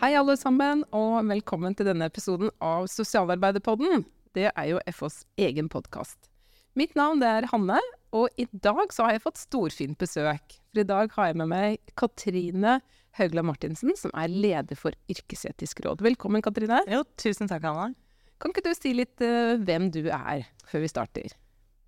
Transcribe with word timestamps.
Hei, 0.00 0.14
alle 0.16 0.32
sammen, 0.40 0.80
og 0.96 1.26
velkommen 1.28 1.74
til 1.76 1.84
denne 1.90 2.06
episoden 2.08 2.48
av 2.64 2.86
Sosialarbeiderpodden. 2.88 4.06
Det 4.32 4.46
er 4.48 4.68
jo 4.70 4.78
FHs 4.88 5.18
egen 5.44 5.68
podkast. 5.68 6.30
Mitt 6.72 6.94
navn 6.96 7.20
er 7.20 7.44
Hanne, 7.50 7.76
og 8.16 8.32
i 8.40 8.46
dag 8.48 8.94
så 8.96 9.04
har 9.04 9.18
jeg 9.18 9.22
fått 9.26 9.42
storfint 9.42 10.00
besøk. 10.00 10.56
For 10.72 10.80
i 10.80 10.86
dag 10.88 11.12
har 11.18 11.28
jeg 11.28 11.38
med 11.42 11.52
meg 11.52 11.92
Katrine 12.00 12.78
Haugland 13.20 13.50
Martinsen, 13.50 13.92
som 13.92 14.16
er 14.16 14.32
leder 14.32 14.80
for 14.80 14.96
Yrkesetisk 15.12 15.84
råd. 15.84 16.00
Velkommen, 16.08 16.40
Katrine. 16.48 16.80
Jo, 16.88 17.04
tusen 17.20 17.52
takk, 17.52 17.68
Hanne. 17.68 17.92
Kan 18.40 18.56
ikke 18.56 18.70
du 18.70 18.72
si 18.72 18.96
litt 18.96 19.20
uh, 19.20 19.60
hvem 19.60 19.92
du 19.92 20.06
er, 20.08 20.48
før 20.64 20.86
vi 20.86 20.94
starter? 20.96 21.40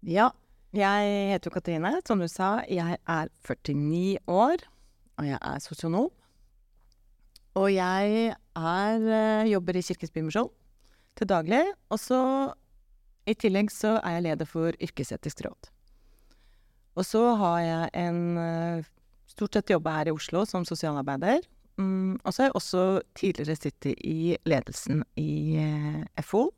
Ja, 0.05 0.35
jeg 0.77 1.17
heter 1.33 1.49
jo 1.49 1.57
Katrine, 1.57 1.97
som 2.05 2.21
du 2.21 2.29
sa. 2.29 2.59
Jeg 2.69 3.01
er 3.01 3.33
49 3.41 4.21
år, 4.29 4.69
og 5.17 5.33
jeg 5.33 5.41
er 5.41 5.65
sosionom. 5.65 6.13
Og 7.59 7.69
jeg 7.75 8.33
er, 8.33 9.05
uh, 9.05 9.51
jobber 9.51 9.77
i 9.77 9.85
Kirkens 9.85 10.15
Bymisjon 10.15 10.51
til 11.19 11.29
daglig. 11.29 11.63
Og 11.93 12.01
så 12.01 12.21
i 13.29 13.35
tillegg 13.39 13.71
så 13.71 13.99
er 14.01 14.17
jeg 14.17 14.27
leder 14.31 14.49
for 14.49 14.75
Yrkesetisk 14.83 15.45
råd. 15.47 15.71
Og 16.99 17.07
så 17.09 17.23
har 17.41 17.59
jeg 17.65 17.91
en 18.03 18.23
uh, 18.37 18.93
stort 19.31 19.57
sett 19.57 19.73
jobba 19.73 19.99
her 19.99 20.11
i 20.11 20.15
Oslo 20.17 20.45
som 20.49 20.67
sosialarbeider. 20.69 21.45
Mm, 21.81 22.19
og 22.21 22.33
så 22.33 22.43
har 22.43 22.51
jeg 22.51 22.59
også 22.59 22.83
tidligere 23.17 23.57
sittet 23.57 24.03
i 24.05 24.35
ledelsen 24.49 25.05
i 25.17 25.57
eh, 25.63 26.03
FO. 26.25 26.51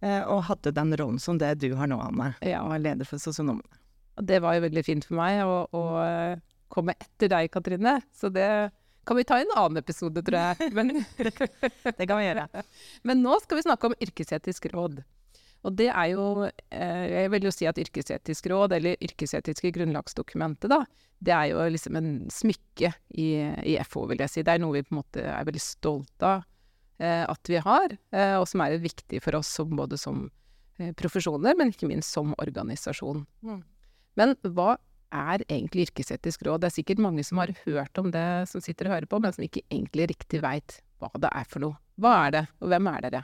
Eh, 0.00 0.22
og 0.22 0.46
hadde 0.48 0.72
den 0.76 0.94
rollen 0.96 1.20
som 1.20 1.38
det 1.40 1.58
du 1.60 1.74
har 1.76 1.90
nå, 1.90 1.98
Anne. 2.00 2.32
Ja. 2.40 2.62
Og 2.64 2.76
er 2.76 2.84
leder 2.86 3.08
for 3.08 3.20
sosionomene. 3.20 3.82
Og 4.16 4.24
det 4.28 4.40
var 4.40 4.56
jo 4.56 4.64
veldig 4.64 4.84
fint 4.84 5.04
for 5.04 5.18
meg 5.18 5.42
å, 5.44 5.66
å 5.76 5.82
komme 6.72 6.96
etter 6.96 7.28
deg, 7.32 7.50
Katrine. 7.52 7.98
Så 8.16 8.30
det 8.32 8.48
kan 9.06 9.16
vi 9.16 9.24
ta 9.24 9.38
en 9.40 9.52
annen 9.56 9.80
episode, 9.80 10.22
tror 10.26 10.38
jeg. 10.38 10.70
Men, 10.76 10.92
det 10.96 12.06
kan 12.06 12.18
vi 12.18 12.26
gjøre. 12.26 12.46
Men 13.06 13.22
nå 13.22 13.36
skal 13.42 13.60
vi 13.60 13.66
snakke 13.66 13.90
om 13.90 13.94
yrkesetisk 14.02 14.68
råd. 14.72 15.02
Og 15.66 15.74
det 15.74 15.88
er 15.90 16.10
jo 16.12 16.46
eh, 16.46 17.04
Jeg 17.10 17.30
vil 17.32 17.46
jo 17.48 17.52
si 17.54 17.66
at 17.66 17.78
yrkesetisk 17.80 18.48
råd, 18.52 18.76
eller 18.76 19.00
yrkesetiske 19.02 19.72
grunnlagsdokumentet, 19.74 20.70
da, 20.70 20.82
det 21.18 21.34
er 21.34 21.52
jo 21.52 21.64
liksom 21.72 21.96
en 21.98 22.10
smykke 22.30 22.92
i, 23.18 23.28
i 23.72 23.78
FO, 23.88 24.04
vil 24.10 24.22
jeg 24.22 24.32
si. 24.32 24.44
Det 24.46 24.54
er 24.54 24.62
noe 24.62 24.76
vi 24.76 24.84
på 24.86 24.94
en 24.94 25.00
måte 25.00 25.24
er 25.24 25.46
veldig 25.48 25.62
stolt 25.62 26.26
av 26.26 26.44
eh, 27.00 27.24
at 27.24 27.50
vi 27.50 27.62
har, 27.62 27.96
eh, 28.14 28.34
og 28.38 28.46
som 28.50 28.62
er 28.66 28.76
viktig 28.82 29.22
for 29.24 29.38
oss 29.40 29.54
som, 29.58 29.72
både 29.78 29.98
som 30.00 30.26
profesjoner, 31.00 31.54
men 31.56 31.70
ikke 31.72 31.88
minst 31.88 32.12
som 32.12 32.34
organisasjon. 32.36 33.22
Mm. 33.40 33.62
Men 34.20 34.34
hva 34.44 34.74
er 35.16 35.44
egentlig 35.46 35.88
yrkesetisk 35.88 36.44
råd? 36.46 36.62
Det 36.62 36.70
er 36.70 36.76
sikkert 36.76 37.02
mange 37.02 37.24
som 37.26 37.40
har 37.42 37.52
hørt 37.64 38.00
om 38.02 38.10
det, 38.14 38.26
som 38.50 38.62
sitter 38.64 38.88
og 38.88 38.96
hører 38.96 39.08
på, 39.10 39.20
men 39.22 39.34
som 39.34 39.46
ikke 39.46 39.64
egentlig 39.66 40.10
riktig 40.12 40.42
veit 40.44 40.78
hva 41.02 41.10
det 41.20 41.30
er 41.32 41.48
for 41.48 41.64
noe. 41.64 41.78
Hva 42.00 42.12
er 42.26 42.34
det, 42.36 42.44
og 42.60 42.72
hvem 42.72 42.90
er 42.92 43.06
dere? 43.06 43.22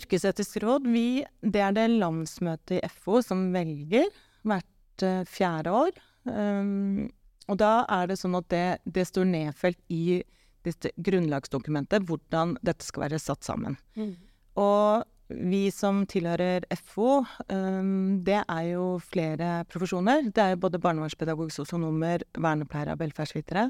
Yrkesetisk 0.00 0.60
råd, 0.62 0.86
vi, 0.86 1.22
det 1.42 1.62
er 1.66 1.74
det 1.74 1.88
landsmøtet 1.96 2.78
i 2.78 2.90
FO 2.94 3.18
som 3.26 3.48
velger 3.54 4.06
hvert 4.46 5.06
uh, 5.06 5.24
fjerde 5.26 5.74
år. 5.74 5.96
Um, 6.30 7.08
og 7.50 7.58
da 7.58 7.72
er 7.90 8.10
det 8.10 8.20
sånn 8.20 8.36
at 8.38 8.46
det, 8.52 8.66
det 8.86 9.08
står 9.08 9.26
nedfelt 9.26 9.80
i 9.90 10.20
grunnlagsdokumentet 10.60 12.04
hvordan 12.06 12.54
dette 12.62 12.86
skal 12.86 13.08
være 13.08 13.18
satt 13.22 13.46
sammen. 13.46 13.78
Mm. 13.98 14.12
Og 14.60 15.06
vi 15.30 15.70
som 15.74 16.02
tilhører 16.10 16.66
FO, 16.82 17.20
um, 17.48 18.20
det 18.26 18.40
er 18.42 18.64
jo 18.72 18.86
flere 19.02 19.60
profesjoner. 19.70 20.30
Det 20.34 20.42
er 20.42 20.54
jo 20.54 20.62
både 20.64 20.80
barnevernspedagog, 20.82 21.52
sosionomer, 21.54 22.24
vernepleiere 22.38 22.96
og 22.96 23.02
velferdsvitere. 23.04 23.68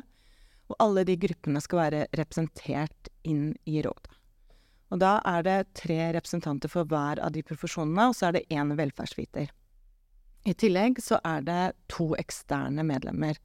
Og 0.70 0.78
alle 0.80 1.04
de 1.04 1.18
gruppene 1.20 1.60
skal 1.62 1.82
være 1.82 2.02
representert 2.18 3.10
inn 3.26 3.52
i 3.68 3.82
rådet. 3.84 4.16
Og 4.90 4.98
da 4.98 5.16
er 5.28 5.44
det 5.46 5.58
tre 5.78 5.98
representanter 6.16 6.70
for 6.70 6.88
hver 6.90 7.20
av 7.22 7.34
de 7.34 7.42
profesjonene, 7.46 8.08
og 8.10 8.16
så 8.18 8.28
er 8.28 8.38
det 8.38 8.46
én 8.50 8.72
velferdsviter. 8.78 9.50
I 10.48 10.54
tillegg 10.56 10.98
så 11.04 11.20
er 11.26 11.44
det 11.46 11.64
to 11.92 12.10
eksterne 12.18 12.82
medlemmer 12.86 13.38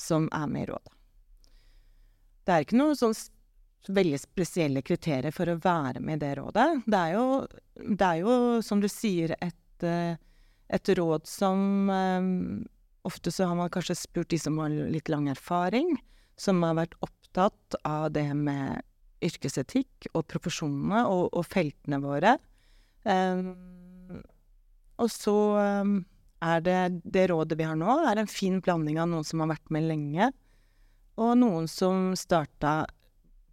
som 0.00 0.26
er 0.34 0.48
med 0.50 0.66
i 0.66 0.70
rådet. 0.72 0.96
Det 2.46 2.54
er 2.54 2.64
ikke 2.64 2.80
noe 2.80 2.96
sånn 2.98 3.14
veldig 3.88 4.18
spesielle 4.20 4.82
kriterier 4.84 5.32
for 5.32 5.48
å 5.48 5.58
være 5.62 6.02
med 6.04 6.18
i 6.18 6.24
det 6.24 6.34
rådet. 6.38 6.68
Det 6.84 7.00
er 7.00 7.14
jo, 7.16 7.24
det 7.80 8.06
er 8.06 8.20
jo 8.20 8.34
som 8.64 8.82
du 8.82 8.88
sier, 8.92 9.32
et, 9.40 9.86
et 10.68 10.92
råd 11.00 11.26
som 11.30 11.64
Ofte 13.08 13.32
så 13.32 13.46
har 13.48 13.56
man 13.56 13.70
kanskje 13.72 13.96
spurt 13.96 14.28
de 14.28 14.38
som 14.38 14.58
har 14.60 14.68
litt 14.68 15.08
lang 15.08 15.30
erfaring, 15.32 15.94
som 16.36 16.60
har 16.66 16.76
vært 16.76 16.98
opptatt 17.00 17.78
av 17.88 18.10
det 18.12 18.26
med 18.36 18.82
yrkesetikk 19.24 20.10
og 20.12 20.26
profesjonene 20.28 21.06
og, 21.08 21.30
og 21.32 21.46
feltene 21.48 22.00
våre. 22.02 22.34
Um, 23.04 24.20
og 25.00 25.08
så 25.12 25.36
er 26.44 26.64
det 26.64 26.78
det 27.04 27.26
rådet 27.32 27.56
vi 27.56 27.68
har 27.68 27.78
nå, 27.80 27.94
er 28.04 28.20
en 28.20 28.30
fin 28.30 28.60
blanding 28.60 29.00
av 29.00 29.08
noen 29.08 29.24
som 29.24 29.40
har 29.44 29.54
vært 29.54 29.72
med 29.72 29.88
lenge, 29.88 30.30
og 31.20 31.34
noen 31.40 31.68
som 31.68 32.12
starta 32.16 32.84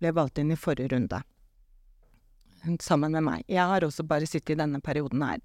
ble 0.02 0.14
valgt 0.16 0.42
inn 0.42 0.54
i 0.54 0.60
forrige 0.60 0.94
runde. 0.94 1.22
Sammen 2.84 3.14
med 3.14 3.24
meg. 3.24 3.46
Jeg 3.48 3.64
har 3.70 3.86
også 3.86 4.06
bare 4.08 4.28
sittet 4.28 4.56
i 4.56 4.60
denne 4.60 4.82
perioden 4.84 5.24
her. 5.24 5.40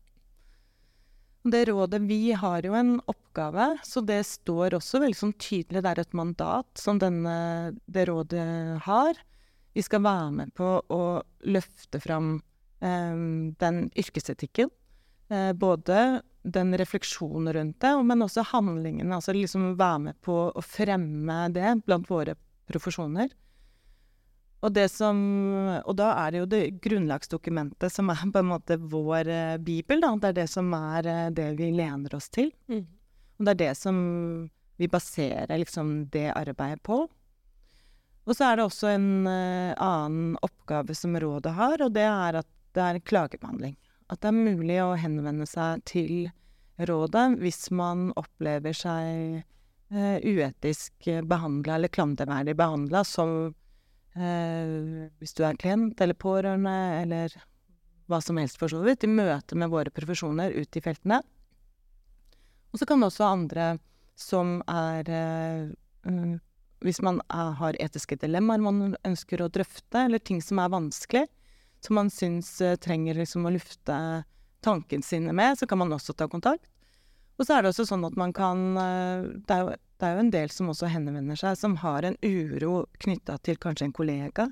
Det 1.43 1.65
rådet 1.67 2.01
Vi 2.07 2.33
har 2.39 2.63
jo 2.63 2.75
en 2.79 3.01
oppgave, 3.11 3.79
så 3.83 4.01
det 4.01 4.21
står 4.27 4.77
også 4.79 5.01
veldig 5.03 5.19
sånn 5.19 5.35
tydelig 5.35 5.83
Det 5.83 5.91
er 5.91 6.01
et 6.05 6.15
mandat 6.15 6.69
som 6.79 7.01
denne, 7.03 7.75
det 7.87 8.07
rådet 8.07 8.83
har. 8.87 9.19
Vi 9.75 9.83
skal 9.83 10.05
være 10.05 10.31
med 10.31 10.55
på 10.55 10.69
å 10.87 11.03
løfte 11.43 11.99
fram 12.01 12.37
eh, 12.81 13.17
den 13.59 13.83
yrkesetikken. 13.99 14.71
Eh, 15.33 15.53
både 15.53 16.23
den 16.43 16.79
refleksjonen 16.79 17.53
rundt 17.55 17.81
det, 17.81 17.93
men 18.05 18.23
også 18.23 18.45
handlingene. 18.53 19.15
Altså 19.17 19.35
liksom 19.35 19.73
være 19.79 19.99
med 20.07 20.21
på 20.23 20.39
å 20.53 20.63
fremme 20.63 21.47
det 21.55 21.79
blant 21.87 22.11
våre 22.11 22.37
profesjoner. 22.71 23.33
Og, 24.63 24.71
det 24.71 24.87
som, 24.93 25.17
og 25.83 25.95
da 25.99 26.13
er 26.23 26.33
det 26.33 26.43
jo 26.43 26.49
det 26.53 26.63
grunnlagsdokumentet 26.85 27.91
som 27.91 28.13
er 28.15 28.21
på 28.31 28.43
en 28.43 28.51
måte 28.53 28.77
vår 28.79 29.31
eh, 29.31 29.57
bibel, 29.59 30.03
da. 30.05 30.13
Det 30.23 30.29
er 30.31 30.37
det 30.37 30.49
som 30.53 30.69
er 30.79 31.09
eh, 31.11 31.31
det 31.35 31.49
vi 31.59 31.73
lener 31.75 32.15
oss 32.15 32.31
til. 32.31 32.53
Mm. 32.71 32.85
Og 33.39 33.49
det 33.49 33.55
er 33.57 33.61
det 33.65 33.73
som 33.81 33.97
vi 34.79 34.89
baserer 34.89 35.59
liksom 35.59 36.07
det 36.15 36.29
arbeidet 36.31 36.83
på. 36.87 37.03
Og 38.23 38.37
så 38.39 38.53
er 38.53 38.59
det 38.59 38.67
også 38.69 38.93
en 38.93 39.27
uh, 39.27 39.75
annen 39.83 40.37
oppgave 40.47 40.95
som 40.95 41.17
rådet 41.19 41.57
har, 41.57 41.83
og 41.83 41.95
det 41.97 42.05
er 42.07 42.39
at 42.39 42.49
det 42.73 42.85
er 42.85 43.01
klagebehandling. 43.03 43.75
At 44.15 44.23
det 44.23 44.31
er 44.31 44.37
mulig 44.37 44.77
å 44.85 44.93
henvende 44.95 45.47
seg 45.49 45.83
til 45.91 46.29
rådet 46.79 47.25
hvis 47.43 47.67
man 47.75 48.13
opplever 48.19 48.77
seg 48.79 49.43
uh, 49.91 50.19
uetisk 50.23 51.11
behandla 51.27 51.81
eller 51.81 51.91
klanderverdig 51.93 52.55
behandla 52.63 53.03
som 53.07 53.51
hvis 54.13 55.33
du 55.33 55.41
er 55.47 55.57
klient 55.57 56.01
eller 56.05 56.19
pårørende 56.19 56.75
eller 57.01 57.33
hva 58.11 58.19
som 58.21 58.37
helst, 58.37 58.59
for 58.61 58.69
så 58.69 58.83
vidt, 58.85 59.07
i 59.07 59.09
møte 59.09 59.57
med 59.57 59.71
våre 59.73 59.93
profesjoner 59.95 60.53
ute 60.53 60.81
i 60.81 60.85
feltene. 60.85 61.23
Og 62.73 62.81
så 62.81 62.89
kan 62.89 63.01
det 63.01 63.09
også 63.09 63.25
andre 63.25 63.69
som 64.21 64.59
er 64.69 65.09
uh, 65.09 66.37
hvis 66.83 67.01
man 67.05 67.21
er, 67.31 67.55
har 67.61 67.79
etiske 67.81 68.19
dilemmaer 68.21 68.63
man 68.63 68.97
ønsker 69.07 69.43
å 69.43 69.51
drøfte, 69.53 70.05
eller 70.05 70.21
ting 70.21 70.43
som 70.45 70.61
er 70.61 70.73
vanskelig, 70.73 71.25
som 71.83 71.99
man 71.99 72.11
syns 72.13 72.57
trenger 72.83 73.19
liksom 73.19 73.47
å 73.47 73.55
lufte 73.55 73.97
tankene 74.63 75.07
sine 75.07 75.35
med, 75.35 75.59
så 75.59 75.67
kan 75.67 75.81
man 75.81 75.95
også 75.95 76.15
ta 76.15 76.29
kontakt. 76.31 76.69
Og 77.43 77.49
så 77.49 77.57
er 77.57 77.65
det 77.65 77.73
også 77.73 77.89
sånn 77.89 78.07
at 78.07 78.15
man 78.21 78.31
kan 78.37 78.61
uh, 78.79 79.27
det, 79.27 79.51
er 79.51 79.65
jo, 79.65 79.73
det, 79.75 80.07
er 80.07 80.15
jo, 80.15 80.23
en 80.23 80.33
del 80.35 80.53
som 80.55 80.71
også 80.71 80.91
henvender 80.93 81.39
seg, 81.41 81.59
som 81.59 81.75
har 81.83 82.07
en 82.07 82.19
uro 82.23 82.85
knytta 83.03 83.41
til 83.43 83.59
kanskje 83.63 83.89
en 83.89 83.97
kollega. 83.97 84.47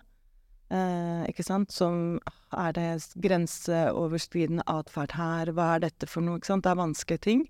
Eh, 0.70 1.22
ikke 1.26 1.42
sant? 1.42 1.72
Som 1.75 2.20
Er 2.54 2.75
det 2.76 3.14
grenseoverskridende 3.19 4.62
atferd 4.70 5.16
her? 5.19 5.50
Hva 5.54 5.72
er 5.76 5.87
dette 5.87 6.06
for 6.06 6.22
noe? 6.22 6.38
Ikke 6.38 6.50
sant? 6.52 6.66
Det 6.66 6.70
er 6.70 6.78
vanskelige 6.78 7.25
ting. 7.26 7.46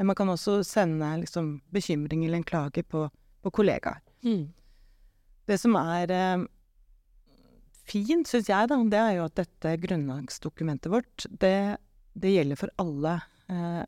Man 0.00 0.16
kan 0.16 0.32
også 0.32 0.62
sende 0.64 1.10
liksom, 1.20 1.58
bekymring 1.76 2.22
eller 2.24 2.40
en 2.40 2.46
klage 2.48 2.84
på 2.88 3.08
på 3.42 3.54
kollegaer. 3.60 4.00
Mm. 4.24 4.48
Det 5.48 5.58
som 5.60 5.76
er 5.80 6.12
eh, 6.12 6.46
fint, 7.88 8.28
syns 8.28 8.50
jeg, 8.50 8.70
da, 8.70 8.78
det 8.92 9.00
er 9.00 9.12
jo 9.18 9.28
at 9.28 9.38
dette 9.38 9.76
grunnlagsdokumentet 9.84 10.92
vårt, 10.92 11.28
det, 11.40 11.78
det 12.18 12.34
gjelder 12.34 12.60
for 12.60 12.74
alle. 12.82 13.14
Eh, 13.48 13.84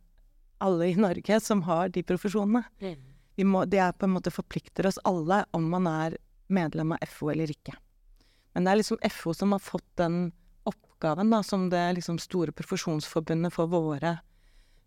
alle 0.65 0.91
i 0.91 0.97
Norge 0.99 1.41
som 1.43 1.63
har 1.67 1.93
de 1.93 2.05
profesjonene. 2.07 2.65
Mm. 2.81 3.07
Må, 3.49 3.65
det 3.65 3.81
er 3.81 3.95
på 3.97 4.05
en 4.05 4.17
måte 4.17 4.33
forplikter 4.35 4.89
oss 4.91 5.01
alle 5.09 5.45
om 5.57 5.69
man 5.73 5.87
er 5.89 6.19
medlem 6.53 6.93
av 6.93 7.05
FO 7.09 7.31
eller 7.33 7.53
ikke. 7.53 7.73
Men 8.53 8.67
det 8.67 8.73
er 8.73 8.81
liksom 8.81 8.99
FO 9.15 9.33
som 9.37 9.55
har 9.55 9.63
fått 9.63 9.87
den 10.01 10.19
oppgaven 10.69 11.31
da, 11.33 11.41
som 11.47 11.69
det 11.73 11.81
liksom 11.97 12.19
store 12.21 12.53
profesjonsforbundet 12.53 13.55
for 13.55 13.71
våre 13.71 14.19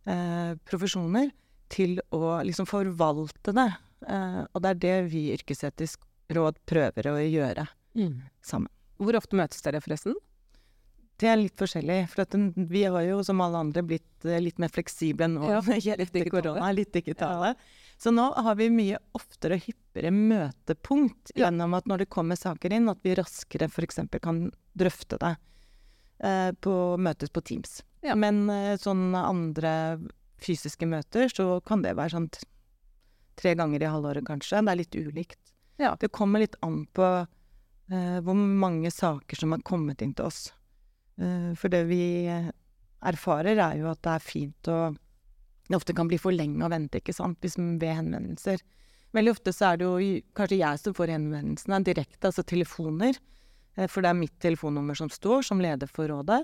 eh, 0.05 0.53
profesjoner, 0.69 1.31
til 1.73 1.97
å 2.13 2.37
liksom 2.45 2.67
forvalte 2.69 3.55
det 3.55 3.71
Eh, 4.09 4.41
og 4.51 4.63
det 4.63 4.73
er 4.73 4.81
det 4.81 4.97
vi 5.13 5.27
i 5.27 5.37
Yrkesetisk 5.37 6.03
råd 6.33 6.59
prøver 6.69 7.09
å 7.11 7.17
gjøre. 7.21 7.67
sammen. 8.41 8.71
Hvor 8.97 9.17
ofte 9.17 9.37
møtes 9.37 9.61
dere, 9.65 9.81
forresten? 9.83 10.15
Det 11.23 11.29
er 11.31 11.37
litt 11.39 11.55
forskjellig. 11.59 11.97
For 12.11 12.27
den, 12.33 12.49
vi 12.67 12.81
har 12.83 13.05
jo 13.07 13.21
som 13.23 13.39
alle 13.45 13.61
andre 13.63 13.83
blitt 13.87 14.25
eh, 14.27 14.41
litt 14.43 14.57
mer 14.59 14.71
fleksible 14.73 15.29
nå 15.31 15.47
Ja, 15.47 15.61
litt 16.01 16.11
digitale. 16.15 16.71
Litt 16.75 16.91
digitale. 16.95 17.53
Så 18.01 18.11
nå 18.11 18.25
har 18.43 18.57
vi 18.59 18.67
mye 18.73 18.99
oftere 19.15 19.55
og 19.55 19.63
hyppigere 19.69 20.11
møtepunkt 20.11 21.31
Ja. 21.37 21.45
gjennom 21.45 21.75
at 21.77 21.87
når 21.87 22.03
det 22.03 22.09
kommer 22.11 22.35
saker 22.39 22.73
inn, 22.75 22.89
at 22.91 22.99
vi 23.05 23.13
raskere 23.15 23.69
f.eks. 23.71 24.01
kan 24.21 24.41
drøfte 24.75 25.19
det 25.21 25.35
eh, 26.19 26.49
på 26.59 26.73
møtes 26.99 27.31
på 27.31 27.43
Teams. 27.47 27.77
Ja. 28.03 28.17
Men 28.19 28.43
eh, 28.51 28.73
sånne 28.81 29.21
andre 29.29 29.73
fysiske 30.43 30.89
møter, 30.91 31.29
så 31.31 31.61
kan 31.63 31.85
det 31.85 31.93
være 31.95 32.17
sånn 32.17 32.27
tre 33.39 33.53
ganger 33.55 33.85
i 33.85 33.87
halvåret 33.93 34.25
kanskje. 34.27 34.59
Det 34.65 34.73
er 34.73 34.81
litt 34.81 34.97
ulikt. 34.99 35.39
Ja. 35.79 35.93
Det 36.01 36.11
kommer 36.11 36.43
litt 36.43 36.57
an 36.65 36.83
på 36.93 37.05
eh, 37.23 38.19
hvor 38.25 38.35
mange 38.35 38.91
saker 38.91 39.39
som 39.39 39.55
har 39.55 39.63
kommet 39.63 40.03
inn 40.03 40.11
til 40.17 40.27
oss. 40.27 40.49
Eh, 41.21 41.54
for 41.60 41.69
det 41.69 41.83
vi 41.89 42.04
erfarer, 43.04 43.60
er 43.60 43.81
jo 43.81 43.89
at 43.92 44.01
det 44.01 44.13
er 44.15 44.24
fint 44.24 44.69
å 44.71 44.77
Det 45.63 45.77
ofte 45.77 45.94
kan 45.95 46.10
bli 46.10 46.18
for 46.19 46.36
lenge 46.36 46.60
å 46.65 46.69
vente, 46.69 47.00
ikke 47.00 47.13
sant, 47.15 47.39
ved 47.39 47.83
henvendelser. 47.88 48.60
Veldig 49.15 49.31
ofte 49.31 49.54
så 49.56 49.69
er 49.71 49.77
det 49.80 49.86
jo 49.88 50.18
kanskje 50.36 50.57
jeg 50.60 50.80
som 50.81 50.94
får 50.94 51.13
henvendelsene 51.13 51.80
direkte, 51.88 52.27
altså 52.27 52.44
telefoner. 52.44 53.15
Eh, 53.77 53.88
For 53.88 54.01
det 54.01 54.10
er 54.10 54.19
mitt 54.19 54.36
telefonnummer 54.44 54.94
som 54.94 55.10
står 55.10 55.42
som 55.42 55.62
leder 55.62 55.88
for 55.88 56.07
rådet. 56.12 56.44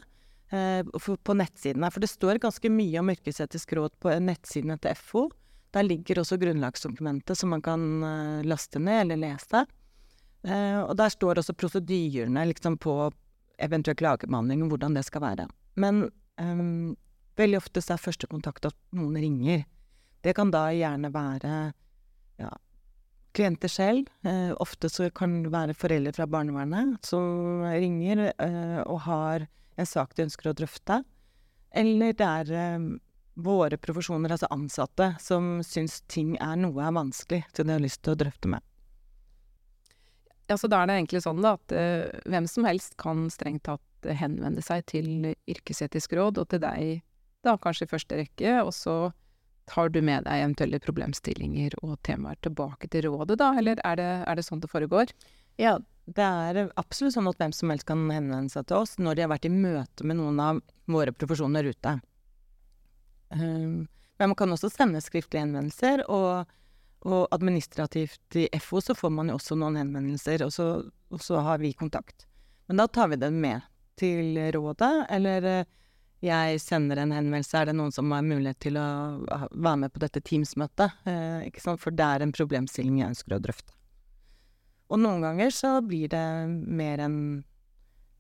eh, 0.51 0.83
På 0.83 1.35
nettsidene. 1.35 1.91
For 1.91 1.99
det 1.99 2.09
står 2.09 2.39
ganske 2.39 2.69
mye 2.71 2.99
om 2.99 3.09
yrkesetisk 3.09 3.73
råd 3.75 3.91
på 3.99 4.09
nettsidene 4.19 4.79
til 4.79 4.95
FO. 4.95 5.29
Der 5.73 5.83
ligger 5.83 6.23
også 6.23 6.39
grunnlagsdokumentet 6.39 7.35
som 7.37 7.49
man 7.49 7.61
kan 7.61 8.01
laste 8.43 8.79
ned 8.79 9.01
eller 9.11 9.17
lese. 9.17 9.67
Og 10.41 10.95
der 10.97 11.09
står 11.09 11.35
også 11.37 11.53
prosedyrene 11.53 12.47
liksom, 12.47 12.79
på 12.79 13.11
eventuell 13.59 13.97
klagebehandling, 13.99 14.65
hvordan 14.71 14.95
det 14.97 15.05
skal 15.07 15.23
være. 15.25 15.49
Men 15.79 16.07
um, 16.41 16.95
veldig 17.39 17.59
ofte 17.59 17.83
så 17.83 17.95
er 17.95 18.03
første 18.03 18.29
kontakt 18.31 18.67
at 18.69 18.77
noen 18.95 19.19
ringer. 19.19 19.65
Det 20.23 20.35
kan 20.35 20.51
da 20.51 20.65
gjerne 20.75 21.11
være 21.13 21.53
ja, 22.39 22.49
klienter 23.35 23.71
selv. 23.71 24.09
Eh, 24.27 24.51
ofte 24.59 24.89
så 24.91 25.09
kan 25.15 25.41
det 25.43 25.53
være 25.53 25.77
foreldre 25.77 26.13
fra 26.15 26.27
barnevernet 26.27 27.05
som 27.07 27.63
ringer 27.63 28.25
eh, 28.31 28.81
og 28.83 29.05
har 29.07 29.47
en 29.79 29.87
sak 29.87 30.15
de 30.15 30.25
ønsker 30.27 30.51
å 30.51 30.57
drøfte. 30.57 31.01
Eller 31.71 32.15
det 32.17 32.27
er 32.27 32.51
eh, 32.57 32.89
våre 33.39 33.79
profesjoner, 33.79 34.33
altså 34.35 34.49
ansatte, 34.51 35.13
som 35.23 35.59
syns 35.63 36.01
ting 36.11 36.35
er 36.43 36.57
noe 36.59 36.83
er 36.83 36.95
vanskelig, 36.95 37.45
så 37.53 37.63
de 37.63 37.75
har 37.75 37.83
lyst 37.83 38.03
til 38.03 38.15
å 38.15 38.19
drøfte 38.19 38.51
med. 38.51 38.65
Ja, 40.49 40.57
så 40.57 40.69
da 40.71 40.81
er 40.81 40.89
det 40.89 40.97
egentlig 40.97 41.21
sånn 41.23 41.43
da, 41.45 41.55
at 41.59 41.75
uh, 41.77 42.09
hvem 42.29 42.47
som 42.49 42.65
helst 42.65 42.97
kan 43.01 43.27
strengt 43.33 43.67
tatt 43.69 44.09
henvende 44.19 44.63
seg 44.65 44.85
til 44.89 45.33
yrkesetisk 45.49 46.15
råd, 46.17 46.41
og 46.41 46.49
til 46.49 46.63
deg 46.63 47.03
da 47.45 47.55
kanskje 47.61 47.85
i 47.85 47.91
første 47.91 48.19
rekke, 48.19 48.55
og 48.63 48.73
så 48.75 48.95
tar 49.69 49.91
du 49.93 50.01
med 50.01 50.25
deg 50.25 50.41
eventuelle 50.41 50.79
problemstillinger 50.81 51.75
og 51.83 51.99
temaer 52.07 52.39
tilbake 52.43 52.89
til 52.91 53.05
rådet 53.07 53.37
da, 53.39 53.51
eller 53.59 53.79
er 53.85 53.99
det, 53.99 54.09
er 54.25 54.39
det 54.39 54.45
sånn 54.47 54.63
det 54.63 54.71
foregår? 54.71 55.13
Ja, 55.61 55.77
det 56.09 56.25
er 56.25 56.71
absolutt 56.79 57.13
sånn 57.13 57.29
at 57.29 57.37
hvem 57.39 57.53
som 57.53 57.69
helst 57.69 57.87
kan 57.89 58.07
henvende 58.09 58.49
seg 58.51 58.65
til 58.69 58.81
oss 58.81 58.97
når 58.97 59.17
de 59.17 59.25
har 59.25 59.31
vært 59.33 59.45
i 59.45 59.53
møte 59.53 60.07
med 60.07 60.17
noen 60.17 60.41
av 60.41 60.61
våre 60.89 61.13
profesjoner 61.13 61.69
ute. 61.69 61.99
Um, 63.29 63.85
men 64.19 64.31
man 64.31 64.37
kan 64.39 64.51
også 64.55 64.71
sende 64.73 65.03
skriftlige 65.05 65.45
henvendelser, 65.45 66.03
og, 66.09 66.49
og 67.07 67.27
administrativt 67.31 68.35
i 68.35 68.47
FO 68.59 68.81
så 68.83 68.95
får 68.95 69.11
man 69.15 69.31
jo 69.31 69.37
også 69.39 69.55
noen 69.59 69.79
henvendelser, 69.79 70.43
og 70.45 70.53
så, 70.53 70.69
og 71.13 71.23
så 71.23 71.39
har 71.45 71.61
vi 71.61 71.73
kontakt. 71.73 72.25
Men 72.67 72.81
da 72.81 72.87
tar 72.87 73.11
vi 73.13 73.19
den 73.21 73.39
med 73.41 73.63
til 73.99 74.35
rådet, 74.55 74.91
eller 75.09 75.47
eh, 75.47 75.69
jeg 76.19 76.59
sender 76.59 76.99
en 76.99 77.13
henvendelse, 77.15 77.55
er 77.55 77.69
det 77.69 77.77
noen 77.79 77.93
som 77.95 78.11
har 78.11 78.25
mulighet 78.27 78.59
til 78.59 78.79
å 78.79 78.87
være 79.55 79.77
med 79.85 79.93
på 79.95 80.01
dette 80.03 80.19
Teams-møtet? 80.19 80.97
Eh? 81.07 81.59
For 81.79 81.95
det 81.95 82.05
er 82.05 82.25
en 82.25 82.35
problemstilling 82.35 82.99
jeg 82.99 83.13
ønsker 83.13 83.37
å 83.37 83.43
drøfte. 83.43 83.75
Og 84.89 84.99
noen 84.99 85.23
ganger 85.23 85.53
så 85.53 85.77
blir 85.85 86.11
det 86.11 86.25
mer 86.49 86.99
en 87.05 87.19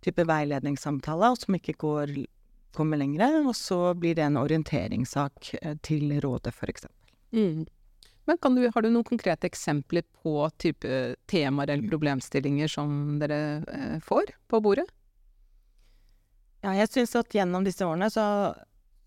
type 0.05 0.23
veiledningssamtale, 0.23 1.33
som 1.41 1.57
ikke 1.57 1.75
går, 1.81 2.13
kommer 2.77 3.01
lenger. 3.01 3.41
og 3.43 3.55
så 3.57 3.93
blir 3.99 4.15
det 4.15 4.29
en 4.29 4.39
orienteringssak 4.39 5.55
eh, 5.61 5.75
til 5.83 6.13
rådet, 6.23 6.55
eksempel. 6.55 7.13
Mm. 7.35 7.67
Men 8.29 8.37
kan 8.37 8.53
du, 8.53 8.67
har 8.69 8.85
du 8.85 8.91
noen 8.93 9.07
konkrete 9.07 9.49
eksempler 9.49 10.03
på 10.21 10.43
type 10.61 10.97
temaer 11.31 11.71
eller 11.73 11.89
problemstillinger 11.89 12.69
som 12.69 13.17
dere 13.17 13.39
eh, 13.65 13.95
får 14.05 14.29
på 14.45 14.59
bordet? 14.61 14.85
Ja, 16.61 16.75
jeg 16.77 16.91
syns 16.91 17.15
at 17.17 17.33
gjennom 17.33 17.65
disse 17.65 17.87
årene 17.87 18.11
så, 18.13 18.25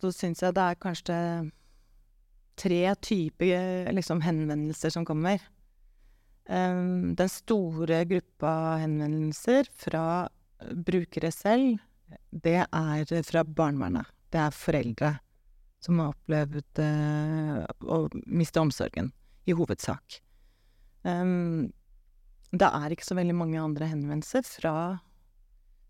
så 0.02 0.10
syns 0.10 0.42
jeg 0.42 0.56
det 0.56 0.64
er 0.66 0.80
kanskje 0.82 1.18
tre 2.58 2.82
typer 2.98 3.54
eh, 3.60 3.94
liksom, 3.94 4.24
henvendelser 4.26 4.90
som 4.90 5.06
kommer. 5.06 5.38
Um, 6.50 7.14
den 7.14 7.30
store 7.30 8.02
gruppa 8.10 8.80
henvendelser 8.82 9.70
fra 9.84 10.06
brukere 10.74 11.30
selv, 11.30 11.78
det 12.30 12.64
er 12.66 13.22
fra 13.22 13.46
barnevernet. 13.46 14.10
Det 14.34 14.42
er 14.42 14.56
foreldre 14.64 15.18
som 15.82 15.98
har 15.98 16.12
opplevd 16.12 16.82
eh, 16.82 17.62
å 17.90 17.98
miste 18.30 18.62
omsorgen, 18.62 19.10
i 19.44 19.54
hovedsak. 19.58 20.20
Um, 21.02 21.72
det 22.54 22.68
er 22.68 22.94
ikke 22.94 23.08
så 23.08 23.16
veldig 23.18 23.34
mange 23.34 23.58
andre 23.58 23.88
henvendelser 23.90 24.46
fra 24.46 24.74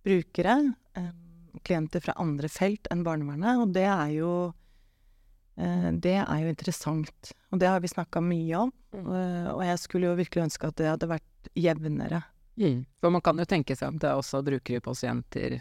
brukere. 0.06 0.56
Um, 0.96 1.60
klienter 1.66 2.00
fra 2.00 2.16
andre 2.22 2.48
felt 2.48 2.88
enn 2.92 3.04
barnevernet, 3.04 3.60
og 3.60 3.74
det 3.76 3.84
er 3.84 4.12
jo 4.16 4.32
eh, 5.60 5.90
Det 5.92 6.16
er 6.22 6.38
jo 6.40 6.48
interessant, 6.48 7.32
og 7.52 7.60
det 7.60 7.68
har 7.68 7.82
vi 7.84 7.92
snakka 7.92 8.22
mye 8.24 8.62
om. 8.64 8.72
Uh, 8.96 9.52
og 9.52 9.60
jeg 9.66 9.82
skulle 9.82 10.08
jo 10.08 10.16
virkelig 10.16 10.46
ønske 10.48 10.68
at 10.72 10.80
det 10.80 10.88
hadde 10.88 11.10
vært 11.12 11.52
jevnere. 11.52 12.22
For 13.00 13.12
man 13.12 13.24
kan 13.24 13.38
jo 13.40 13.48
tenke 13.48 13.76
seg 13.76 13.92
at 13.92 14.00
det 14.00 14.08
er 14.08 14.20
også 14.20 14.42
brukere, 14.44 14.80
pasienter, 14.84 15.60